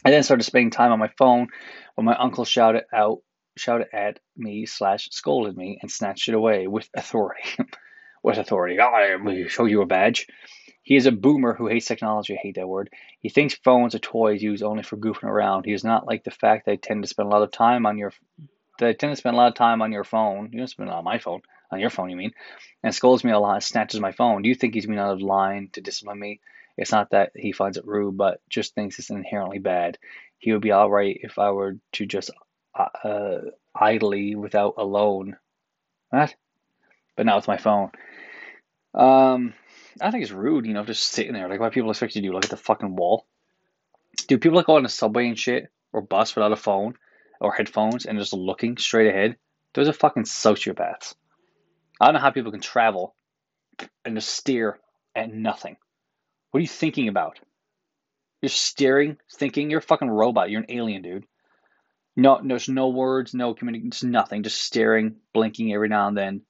I 0.03 0.11
then 0.11 0.23
started 0.23 0.43
spending 0.43 0.71
time 0.71 0.91
on 0.91 0.99
my 0.99 1.09
phone 1.17 1.47
when 1.95 2.05
my 2.05 2.15
uncle 2.15 2.45
shouted 2.45 2.83
out, 2.93 3.19
shouted 3.57 3.87
at 3.93 4.19
me 4.35 4.65
slash 4.65 5.09
scolded 5.11 5.55
me 5.55 5.77
and 5.81 5.91
snatched 5.91 6.29
it 6.29 6.35
away 6.35 6.67
with 6.67 6.89
authority. 6.95 7.43
with 8.23 8.37
authority. 8.37 8.79
Ah, 8.79 8.91
I 8.91 9.15
will 9.15 9.47
show 9.47 9.65
you 9.65 9.81
a 9.81 9.85
badge. 9.85 10.27
He 10.83 10.95
is 10.95 11.05
a 11.05 11.11
boomer 11.11 11.53
who 11.53 11.67
hates 11.67 11.85
technology. 11.85 12.33
I 12.33 12.41
hate 12.41 12.55
that 12.55 12.67
word. 12.67 12.89
He 13.19 13.29
thinks 13.29 13.55
phones 13.55 13.93
are 13.93 13.99
toys 13.99 14.41
used 14.41 14.63
only 14.63 14.83
for 14.83 14.97
goofing 14.97 15.29
around. 15.29 15.65
He 15.65 15.71
does 15.71 15.83
not 15.83 16.07
like 16.07 16.23
the 16.23 16.31
fact 16.31 16.65
that 16.65 16.71
I 16.71 16.75
tend 16.77 17.03
to 17.03 17.07
spend 17.07 17.27
a 17.27 17.31
lot 17.31 17.43
of 17.43 17.51
time 17.51 17.85
on 17.85 17.97
your 17.97 18.11
that 18.79 18.89
I 18.89 18.93
tend 18.93 19.11
to 19.11 19.15
spend 19.15 19.35
a 19.35 19.37
lot 19.37 19.49
of 19.49 19.53
time 19.55 19.81
on 19.81 19.91
your 19.91 20.03
phone. 20.03 20.49
You 20.51 20.59
don't 20.59 20.67
spend 20.67 20.89
lot 20.89 20.99
on 20.99 21.03
my 21.03 21.19
phone, 21.19 21.41
on 21.71 21.79
your 21.79 21.89
phone, 21.89 22.09
you 22.09 22.15
mean, 22.15 22.33
and 22.83 22.93
scolds 22.93 23.23
me 23.23 23.31
a 23.31 23.39
lot, 23.39 23.63
snatches 23.63 23.99
my 23.99 24.11
phone. 24.11 24.41
Do 24.41 24.49
you 24.49 24.55
think 24.55 24.73
he's 24.73 24.85
being 24.85 24.99
out 24.99 25.13
of 25.13 25.21
line 25.21 25.69
to 25.73 25.81
discipline 25.81 26.19
me? 26.19 26.39
It's 26.77 26.91
not 26.91 27.11
that 27.11 27.31
he 27.35 27.51
finds 27.51 27.77
it 27.77 27.85
rude, 27.85 28.17
but 28.17 28.41
just 28.49 28.73
thinks 28.73 28.97
it's 28.97 29.09
inherently 29.09 29.59
bad. 29.59 29.97
He 30.37 30.51
would 30.51 30.61
be 30.61 30.71
all 30.71 30.89
right 30.89 31.19
if 31.21 31.37
I 31.37 31.51
were 31.51 31.77
to 31.93 32.05
just 32.05 32.31
uh, 32.73 33.07
uh 33.07 33.41
idly 33.75 34.35
without 34.35 34.75
a 34.77 34.83
loan. 34.83 35.37
What? 36.09 36.33
But 37.15 37.25
now 37.25 37.37
it's 37.37 37.47
my 37.47 37.57
phone. 37.57 37.91
Um, 38.93 39.53
I 40.01 40.11
think 40.11 40.23
it's 40.23 40.31
rude, 40.31 40.65
you 40.65 40.73
know, 40.73 40.83
just 40.83 41.03
sitting 41.03 41.33
there. 41.33 41.47
Like, 41.47 41.59
why 41.59 41.69
people 41.69 41.89
expect 41.89 42.15
you 42.15 42.21
to 42.21 42.27
do? 42.27 42.33
Look 42.33 42.45
at 42.45 42.49
the 42.49 42.57
fucking 42.57 42.95
wall. 42.95 43.25
Dude, 44.27 44.41
people 44.41 44.57
that 44.57 44.67
go 44.67 44.77
on 44.77 44.83
the 44.83 44.89
subway 44.89 45.27
and 45.27 45.39
shit, 45.39 45.69
or 45.93 46.01
bus 46.01 46.35
without 46.35 46.51
a 46.51 46.57
phone, 46.57 46.95
or 47.39 47.53
headphones, 47.53 48.05
and 48.05 48.19
just 48.19 48.33
looking 48.33 48.77
straight 48.77 49.09
ahead, 49.09 49.37
those 49.73 49.87
are 49.87 49.93
fucking 49.93 50.23
sociopaths. 50.23 51.15
I 52.01 52.05
don't 52.05 52.15
know 52.15 52.19
how 52.19 52.31
people 52.31 52.51
can 52.51 52.61
travel 52.61 53.15
and 54.03 54.15
just 54.15 54.31
stare 54.31 54.79
at 55.15 55.31
nothing. 55.31 55.77
What 56.49 56.57
are 56.57 56.61
you 56.61 56.67
thinking 56.67 57.07
about? 57.07 57.39
You're 58.41 58.49
staring, 58.49 59.17
thinking. 59.31 59.69
You're 59.69 59.79
a 59.79 59.83
fucking 59.83 60.09
robot. 60.09 60.49
You're 60.49 60.61
an 60.61 60.71
alien, 60.71 61.03
dude. 61.03 61.25
No, 62.15 62.41
there's 62.43 62.67
no 62.67 62.89
words, 62.89 63.35
no 63.35 63.53
communication, 63.53 63.91
just 63.91 64.03
nothing. 64.03 64.41
Just 64.41 64.61
staring, 64.61 65.17
blinking 65.31 65.71
every 65.71 65.89
now 65.89 66.07
and 66.07 66.17
then. 66.17 66.41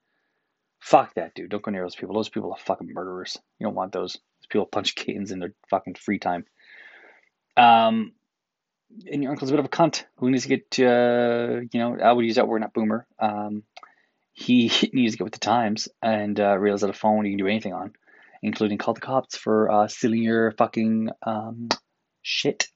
Fuck 0.79 1.15
that, 1.15 1.35
dude. 1.35 1.49
Don't 1.49 1.61
go 1.61 1.69
near 1.69 1.83
those 1.83 1.97
people. 1.97 2.15
Those 2.15 2.29
people 2.29 2.53
are 2.53 2.57
fucking 2.57 2.93
murderers. 2.93 3.37
You 3.59 3.67
don't 3.67 3.75
want 3.75 3.91
those. 3.91 4.13
Those 4.13 4.47
people 4.49 4.65
punch 4.67 4.95
kittens 4.95 5.31
in 5.31 5.39
their 5.39 5.53
fucking 5.69 5.95
free 5.95 6.17
time. 6.17 6.45
Um, 7.57 8.13
and 9.11 9.21
your 9.21 9.33
uncle's 9.33 9.51
a 9.51 9.53
bit 9.53 9.59
of 9.59 9.65
a 9.65 9.69
cunt 9.69 10.05
who 10.15 10.31
needs 10.31 10.43
to 10.47 10.49
get, 10.49 10.79
uh, 10.79 11.59
you 11.73 11.79
know, 11.79 11.97
I 12.01 12.13
would 12.13 12.25
use 12.25 12.35
that 12.35 12.47
word, 12.47 12.61
not 12.61 12.73
boomer. 12.73 13.05
Um, 13.19 13.63
he 14.69 14.89
needs 14.93 15.13
to 15.13 15.17
get 15.17 15.23
with 15.23 15.33
the 15.33 15.39
times 15.39 15.87
and 16.01 16.39
uh, 16.39 16.57
realize 16.57 16.81
that 16.81 16.89
a 16.89 16.93
phone 16.93 17.25
you 17.25 17.31
can 17.31 17.37
do 17.37 17.47
anything 17.47 17.73
on, 17.73 17.93
including 18.41 18.77
call 18.77 18.93
the 18.93 19.01
cops 19.01 19.37
for 19.37 19.71
uh, 19.71 19.87
stealing 19.87 20.23
your 20.23 20.51
fucking 20.51 21.09
um, 21.23 21.69
shit. 22.21 22.67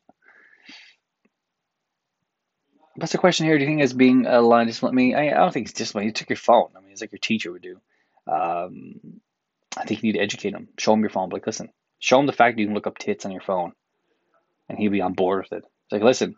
What's 2.95 3.11
the 3.11 3.17
question 3.17 3.45
here? 3.45 3.57
Do 3.57 3.63
you 3.63 3.69
think 3.69 3.81
it's 3.81 3.93
being 3.93 4.25
a 4.25 4.41
line 4.41 4.67
discipline 4.67 4.95
me? 4.95 5.15
I, 5.15 5.27
I 5.27 5.33
don't 5.33 5.51
think 5.51 5.65
it's 5.67 5.77
discipline. 5.77 6.05
You 6.05 6.11
took 6.13 6.29
your 6.29 6.37
phone. 6.37 6.69
I 6.77 6.79
mean, 6.79 6.91
it's 6.91 7.01
like 7.01 7.11
your 7.11 7.19
teacher 7.19 7.51
would 7.51 7.61
do. 7.61 7.81
Um, 8.31 9.19
I 9.75 9.83
think 9.85 10.01
you 10.01 10.07
need 10.07 10.17
to 10.17 10.23
educate 10.23 10.53
him. 10.53 10.69
Show 10.77 10.93
him 10.93 11.01
your 11.01 11.09
phone. 11.09 11.29
Like, 11.29 11.45
listen, 11.45 11.69
show 11.99 12.19
him 12.19 12.25
the 12.25 12.31
fact 12.31 12.55
that 12.55 12.61
you 12.61 12.67
can 12.67 12.75
look 12.75 12.87
up 12.87 12.97
tits 12.97 13.25
on 13.25 13.31
your 13.31 13.41
phone, 13.41 13.73
and 14.69 14.77
he'll 14.77 14.91
be 14.91 15.01
on 15.01 15.13
board 15.13 15.43
with 15.43 15.57
it. 15.57 15.65
It's 15.65 15.91
like, 15.91 16.03
listen, 16.03 16.35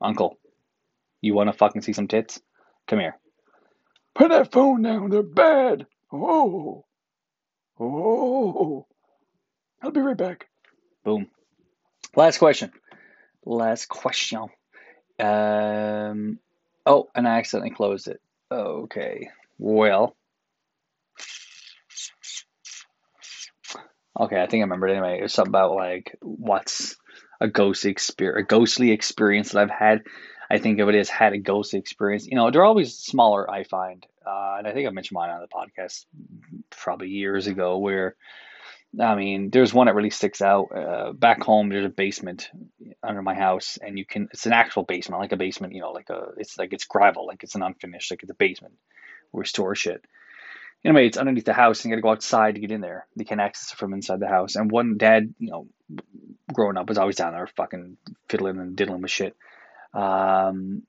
Uncle, 0.00 0.38
you 1.20 1.34
want 1.34 1.48
to 1.48 1.56
fucking 1.56 1.82
see 1.82 1.94
some 1.94 2.06
tits? 2.06 2.40
Come 2.86 3.00
here. 3.00 3.16
Put 4.14 4.30
that 4.30 4.52
phone 4.52 4.82
down. 4.82 5.10
They're 5.10 5.22
bad. 5.22 5.86
Oh. 6.12 6.84
Oh. 7.78 8.86
I'll 9.82 9.90
be 9.90 10.00
right 10.00 10.16
back. 10.16 10.48
Boom. 11.04 11.28
Last 12.16 12.38
question. 12.38 12.72
Last 13.44 13.86
question. 13.88 14.48
Um. 15.18 16.38
Oh, 16.86 17.08
and 17.14 17.26
I 17.26 17.38
accidentally 17.38 17.74
closed 17.74 18.08
it. 18.08 18.20
Okay. 18.50 19.30
Well. 19.58 20.16
Okay, 24.18 24.40
I 24.40 24.46
think 24.46 24.60
I 24.60 24.64
remember 24.64 24.86
it 24.86 24.92
anyway. 24.92 25.18
It 25.18 25.22
was 25.22 25.32
something 25.32 25.50
about 25.50 25.74
like 25.74 26.16
what's 26.22 26.96
a 27.40 27.48
ghostly 27.48 27.90
experience, 27.90 28.44
a 28.44 28.46
ghostly 28.46 28.92
experience 28.92 29.50
that 29.52 29.60
I've 29.60 29.70
had. 29.70 30.02
I 30.50 30.58
think 30.58 30.78
everybody 30.78 30.98
has 30.98 31.08
had 31.08 31.32
a 31.32 31.38
ghostly 31.38 31.78
experience. 31.78 32.26
You 32.26 32.36
know, 32.36 32.50
they're 32.50 32.64
always 32.64 32.96
smaller. 32.96 33.50
I 33.50 33.64
find, 33.64 34.06
uh, 34.26 34.56
and 34.58 34.66
I 34.66 34.72
think 34.72 34.86
I 34.86 34.90
mentioned 34.90 35.16
mine 35.16 35.30
on 35.30 35.40
the 35.40 35.48
podcast 35.48 36.06
probably 36.70 37.08
years 37.08 37.46
ago. 37.46 37.78
Where, 37.78 38.16
I 39.00 39.14
mean, 39.14 39.50
there's 39.50 39.74
one 39.74 39.86
that 39.86 39.94
really 39.94 40.10
sticks 40.10 40.42
out. 40.42 40.66
Uh, 40.76 41.12
back 41.12 41.42
home, 41.42 41.68
there's 41.68 41.86
a 41.86 41.90
basement 41.90 42.50
under 43.02 43.22
my 43.22 43.34
house, 43.34 43.78
and 43.80 43.98
you 43.98 44.04
can. 44.04 44.28
It's 44.32 44.46
an 44.46 44.52
actual 44.52 44.82
basement, 44.82 45.20
like 45.20 45.32
a 45.32 45.36
basement. 45.36 45.74
You 45.74 45.80
know, 45.80 45.92
like 45.92 46.10
a. 46.10 46.28
It's 46.36 46.58
like 46.58 46.72
it's 46.72 46.84
gravel, 46.84 47.26
like 47.26 47.42
it's 47.42 47.54
an 47.54 47.62
unfinished, 47.62 48.10
like 48.10 48.22
it's 48.22 48.30
a 48.30 48.34
basement 48.34 48.74
where 49.30 49.42
we 49.42 49.46
store 49.46 49.74
shit 49.74 50.04
anyway, 50.84 51.06
it's 51.06 51.16
underneath 51.16 51.44
the 51.44 51.52
house, 51.52 51.82
and 51.84 51.90
you 51.90 51.96
got 51.96 51.98
to 51.98 52.02
go 52.02 52.10
outside 52.10 52.54
to 52.54 52.60
get 52.60 52.70
in 52.70 52.80
there. 52.80 53.06
You 53.16 53.24
can't 53.24 53.40
access 53.40 53.72
it 53.72 53.76
from 53.76 53.94
inside 53.94 54.20
the 54.20 54.28
house. 54.28 54.56
And 54.56 54.70
one 54.70 54.98
dad, 54.98 55.34
you 55.38 55.50
know, 55.50 55.66
growing 56.52 56.76
up 56.76 56.88
was 56.88 56.98
always 56.98 57.16
down 57.16 57.32
there, 57.32 57.46
fucking 57.46 57.96
fiddling 58.28 58.58
and 58.58 58.76
diddling 58.76 59.02
with 59.02 59.10
shit. 59.10 59.36
Um, 59.94 60.82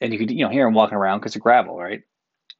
and 0.00 0.12
you 0.12 0.18
could, 0.18 0.30
you 0.30 0.44
know, 0.44 0.50
hear 0.50 0.66
him 0.66 0.74
walking 0.74 0.96
around 0.96 1.20
because 1.20 1.36
of 1.36 1.42
gravel, 1.42 1.76
right? 1.76 2.02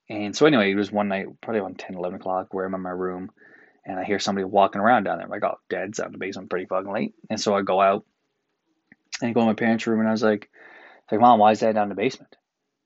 And 0.09 0.37
so 0.37 0.47
anyway, 0.47 0.71
it 0.71 0.77
was 0.77 0.93
one 0.93 1.09
night, 1.09 1.27
probably 1.41 1.61
around 1.61 1.79
10, 1.79 1.97
11 1.97 2.21
o'clock, 2.21 2.53
where 2.53 2.67
I'm 2.67 2.75
in 2.75 2.81
my 2.81 2.91
room, 2.91 3.31
and 3.87 3.99
I 3.99 4.05
hear 4.05 4.19
somebody 4.19 4.45
walking 4.45 4.81
around 4.81 5.05
down 5.05 5.19
there. 5.19 5.25
I'm 5.25 5.31
like, 5.31 5.45
oh, 5.45 5.59
dad's 5.69 6.01
out 6.01 6.07
in 6.07 6.13
the 6.13 6.19
basement 6.19 6.51
pretty 6.51 6.67
fucking 6.67 6.93
late. 6.93 7.15
And 7.31 7.41
so 7.41 7.55
I 7.55 7.63
go 7.63 7.81
out 7.81 8.05
and 9.21 9.31
I 9.31 9.33
go 9.33 9.41
in 9.41 9.47
my 9.47 9.55
parents' 9.55 9.87
room, 9.87 10.01
and 10.01 10.09
I 10.09 10.13
was 10.13 10.23
like, 10.23 10.51
like, 11.11 11.21
mom, 11.21 11.39
why 11.39 11.53
is 11.53 11.61
dad 11.61 11.75
down 11.75 11.85
in 11.85 11.89
the 11.91 11.95
basement? 11.95 12.37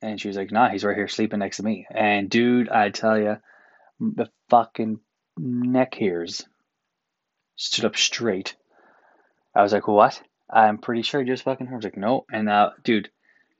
And 0.00 0.20
she 0.20 0.28
was 0.28 0.36
like, 0.36 0.52
nah, 0.52 0.68
he's 0.68 0.84
right 0.84 0.96
here 0.96 1.08
sleeping 1.08 1.40
next 1.40 1.56
to 1.56 1.64
me. 1.64 1.86
And 1.90 2.30
dude, 2.30 2.68
I 2.68 2.90
tell 2.90 3.18
you, 3.18 3.38
the 4.00 4.28
fucking 4.48 5.00
neck 5.36 5.94
hairs 5.94 6.46
stood 7.56 7.84
up 7.84 7.96
straight. 7.96 8.54
I 9.54 9.62
was 9.62 9.72
like, 9.72 9.88
what? 9.88 10.22
I'm 10.50 10.78
pretty 10.78 11.02
sure 11.02 11.20
I 11.20 11.24
just 11.24 11.44
fucking 11.44 11.66
heard. 11.66 11.74
I 11.74 11.76
was 11.76 11.84
like, 11.84 11.96
no. 11.96 12.24
And 12.30 12.48
uh, 12.48 12.70
dude, 12.82 13.10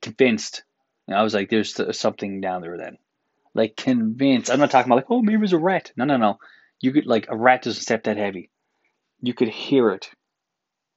convinced. 0.00 0.62
And 1.06 1.16
I 1.16 1.22
was 1.22 1.34
like, 1.34 1.50
there's 1.50 1.80
something 1.96 2.40
down 2.40 2.62
there 2.62 2.76
then. 2.76 2.98
Like, 3.54 3.76
convinced. 3.76 4.50
I'm 4.50 4.60
not 4.60 4.70
talking 4.70 4.90
about 4.90 4.96
like, 4.96 5.10
oh, 5.10 5.22
maybe 5.22 5.36
it 5.36 5.40
was 5.40 5.52
a 5.52 5.58
rat. 5.58 5.92
No, 5.96 6.04
no, 6.04 6.16
no. 6.16 6.38
You 6.80 6.92
could, 6.92 7.06
like, 7.06 7.26
a 7.28 7.36
rat 7.36 7.62
doesn't 7.62 7.82
step 7.82 8.04
that 8.04 8.16
heavy. 8.16 8.50
You 9.20 9.34
could 9.34 9.48
hear 9.48 9.90
it. 9.90 10.10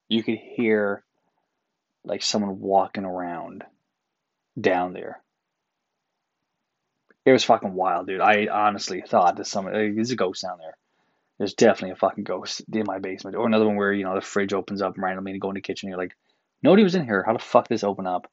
You 0.10 0.22
could 0.22 0.38
hear, 0.38 1.04
like, 2.04 2.22
someone 2.22 2.60
walking 2.60 3.06
around 3.06 3.64
down 4.60 4.94
there. 4.94 5.22
It 7.26 7.32
was 7.32 7.44
fucking 7.44 7.74
wild, 7.74 8.08
dude. 8.08 8.20
I 8.20 8.48
honestly 8.48 9.02
thought 9.02 9.38
that 9.38 9.48
some 9.48 9.66
there's 9.66 10.12
a 10.12 10.16
ghost 10.16 10.42
down 10.42 10.58
there. 10.60 10.78
There's 11.42 11.56
definitely 11.56 11.94
a 11.94 11.96
fucking 11.96 12.24
ghost 12.24 12.62
in 12.72 12.84
my 12.86 13.00
basement. 13.00 13.36
Or 13.36 13.48
another 13.48 13.66
one 13.66 13.76
where, 13.76 13.92
you 13.92 14.04
know, 14.04 14.14
the 14.14 14.22
fridge 14.22 14.54
opens 14.54 14.80
up 14.80 14.96
randomly 14.96 15.32
and 15.32 15.38
you 15.38 15.40
go 15.40 15.50
in 15.50 15.56
the 15.56 15.62
kitchen 15.62 15.88
and 15.88 15.90
you're 15.90 15.98
like, 15.98 16.16
nobody 16.62 16.84
was 16.84 16.94
in 16.94 17.04
here. 17.04 17.24
How 17.26 17.34
the 17.34 17.40
fuck 17.40 17.68
this 17.68 17.84
open 17.84 18.06
up? 18.06 18.32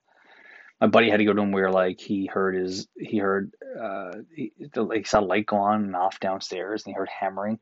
My 0.79 0.88
buddy 0.88 1.09
had 1.09 1.16
to 1.16 1.25
go 1.25 1.33
to 1.33 1.40
him 1.40 1.51
where 1.51 1.71
like 1.73 2.03
he 2.03 2.27
heard 2.27 2.55
his 2.55 2.87
he 2.99 3.16
heard 3.16 3.53
uh 3.81 4.12
he, 4.37 4.53
like, 4.77 4.99
he 4.99 5.05
saw 5.05 5.21
light 5.21 5.47
go 5.47 5.57
on 5.57 5.85
and 5.85 5.97
off 5.97 6.21
downstairs 6.21 6.85
and 6.85 6.92
he 6.92 6.99
heard 6.99 7.09
hammering. 7.09 7.61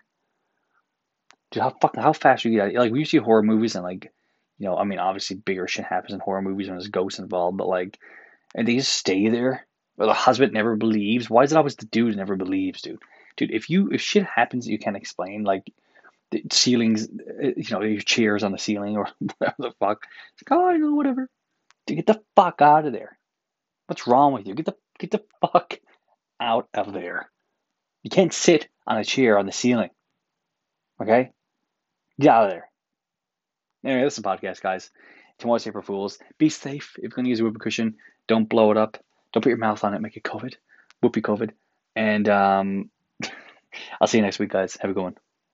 Dude, 1.52 1.62
how 1.62 1.70
fucking 1.80 2.02
how 2.02 2.12
fast 2.12 2.44
you 2.44 2.50
get 2.50 2.74
like 2.74 2.90
we 2.90 2.98
used 2.98 3.12
to 3.12 3.18
see 3.18 3.24
horror 3.24 3.44
movies 3.44 3.76
and 3.76 3.85
like 3.85 4.12
you 4.59 4.66
know, 4.66 4.76
I 4.76 4.82
mean 4.82 4.98
obviously 4.98 5.37
bigger 5.37 5.68
shit 5.68 5.85
happens 5.85 6.12
in 6.12 6.18
horror 6.18 6.42
movies 6.42 6.66
when 6.66 6.76
there's 6.76 6.88
ghosts 6.88 7.20
involved, 7.20 7.56
but 7.56 7.68
like 7.68 8.00
and 8.56 8.66
they 8.66 8.78
just 8.78 8.92
stay 8.92 9.28
there 9.28 9.64
or 9.96 10.06
the 10.06 10.12
husband 10.12 10.52
never 10.52 10.74
believes. 10.74 11.30
Why 11.30 11.44
is 11.44 11.52
it 11.52 11.56
always 11.56 11.76
the 11.76 11.87
dude 11.87 12.16
never 12.16 12.35
believes, 12.35 12.82
dude? 12.82 12.98
Dude, 13.37 13.51
if 13.51 13.68
you 13.70 13.90
if 13.90 14.01
shit 14.01 14.25
happens 14.25 14.64
that 14.64 14.72
you 14.72 14.79
can't 14.79 14.96
explain, 14.96 15.44
like 15.44 15.72
the 16.31 16.42
ceilings, 16.51 17.07
uh, 17.07 17.49
you 17.57 17.70
know, 17.70 17.83
your 17.83 18.01
chairs 18.01 18.42
on 18.42 18.53
the 18.53 18.59
ceiling 18.59 18.96
or 18.96 19.09
whatever 19.18 19.57
the 19.59 19.72
fuck, 19.79 20.07
it's 20.33 20.51
like, 20.51 20.59
oh, 20.59 20.66
I 20.68 20.77
know, 20.77 20.94
whatever. 20.94 21.29
Dude, 21.87 21.99
get 21.99 22.07
the 22.07 22.22
fuck 22.35 22.62
out 22.62 22.87
of 22.87 22.92
there. 22.92 23.18
What's 23.87 24.07
wrong 24.07 24.33
with 24.33 24.46
you? 24.46 24.55
Get 24.55 24.66
the 24.66 24.77
get 24.99 25.11
the 25.11 25.22
fuck 25.40 25.79
out 26.40 26.68
of 26.75 26.92
there. 26.92 27.31
You 28.03 28.11
can't 28.11 28.33
sit 28.33 28.68
on 28.87 28.99
a 28.99 29.05
chair 29.05 29.38
on 29.38 29.46
the 29.46 29.53
ceiling. 29.53 29.90
Okay? 31.01 31.31
Get 32.20 32.31
out 32.31 32.44
of 32.44 32.51
there. 32.51 32.70
Anyway, 33.85 34.03
this 34.03 34.14
is 34.14 34.18
a 34.20 34.22
podcast, 34.22 34.62
guys. 34.62 34.90
You 35.44 35.53
to 35.53 35.59
say 35.59 35.70
for 35.70 35.83
fools, 35.83 36.18
be 36.38 36.49
safe. 36.49 36.94
If 36.96 37.03
you're 37.03 37.11
going 37.11 37.25
to 37.25 37.31
use 37.31 37.40
a 37.40 37.44
whoopee 37.44 37.59
cushion, 37.59 37.96
don't 38.27 38.49
blow 38.49 38.70
it 38.70 38.77
up. 38.77 38.96
Don't 39.33 39.42
put 39.42 39.51
your 39.51 39.59
mouth 39.59 39.85
on 39.85 39.94
it, 39.94 40.01
make 40.01 40.16
it 40.16 40.22
COVID. 40.22 40.55
Whoopee 41.03 41.20
COVID. 41.20 41.51
And 41.94 42.29
um, 42.29 42.90
I'll 44.00 44.08
see 44.08 44.18
you 44.18 44.24
next 44.24 44.38
week, 44.38 44.50
guys. 44.50 44.76
Have 44.80 44.90
a 44.90 44.94
good 44.94 45.02
one. 45.02 45.16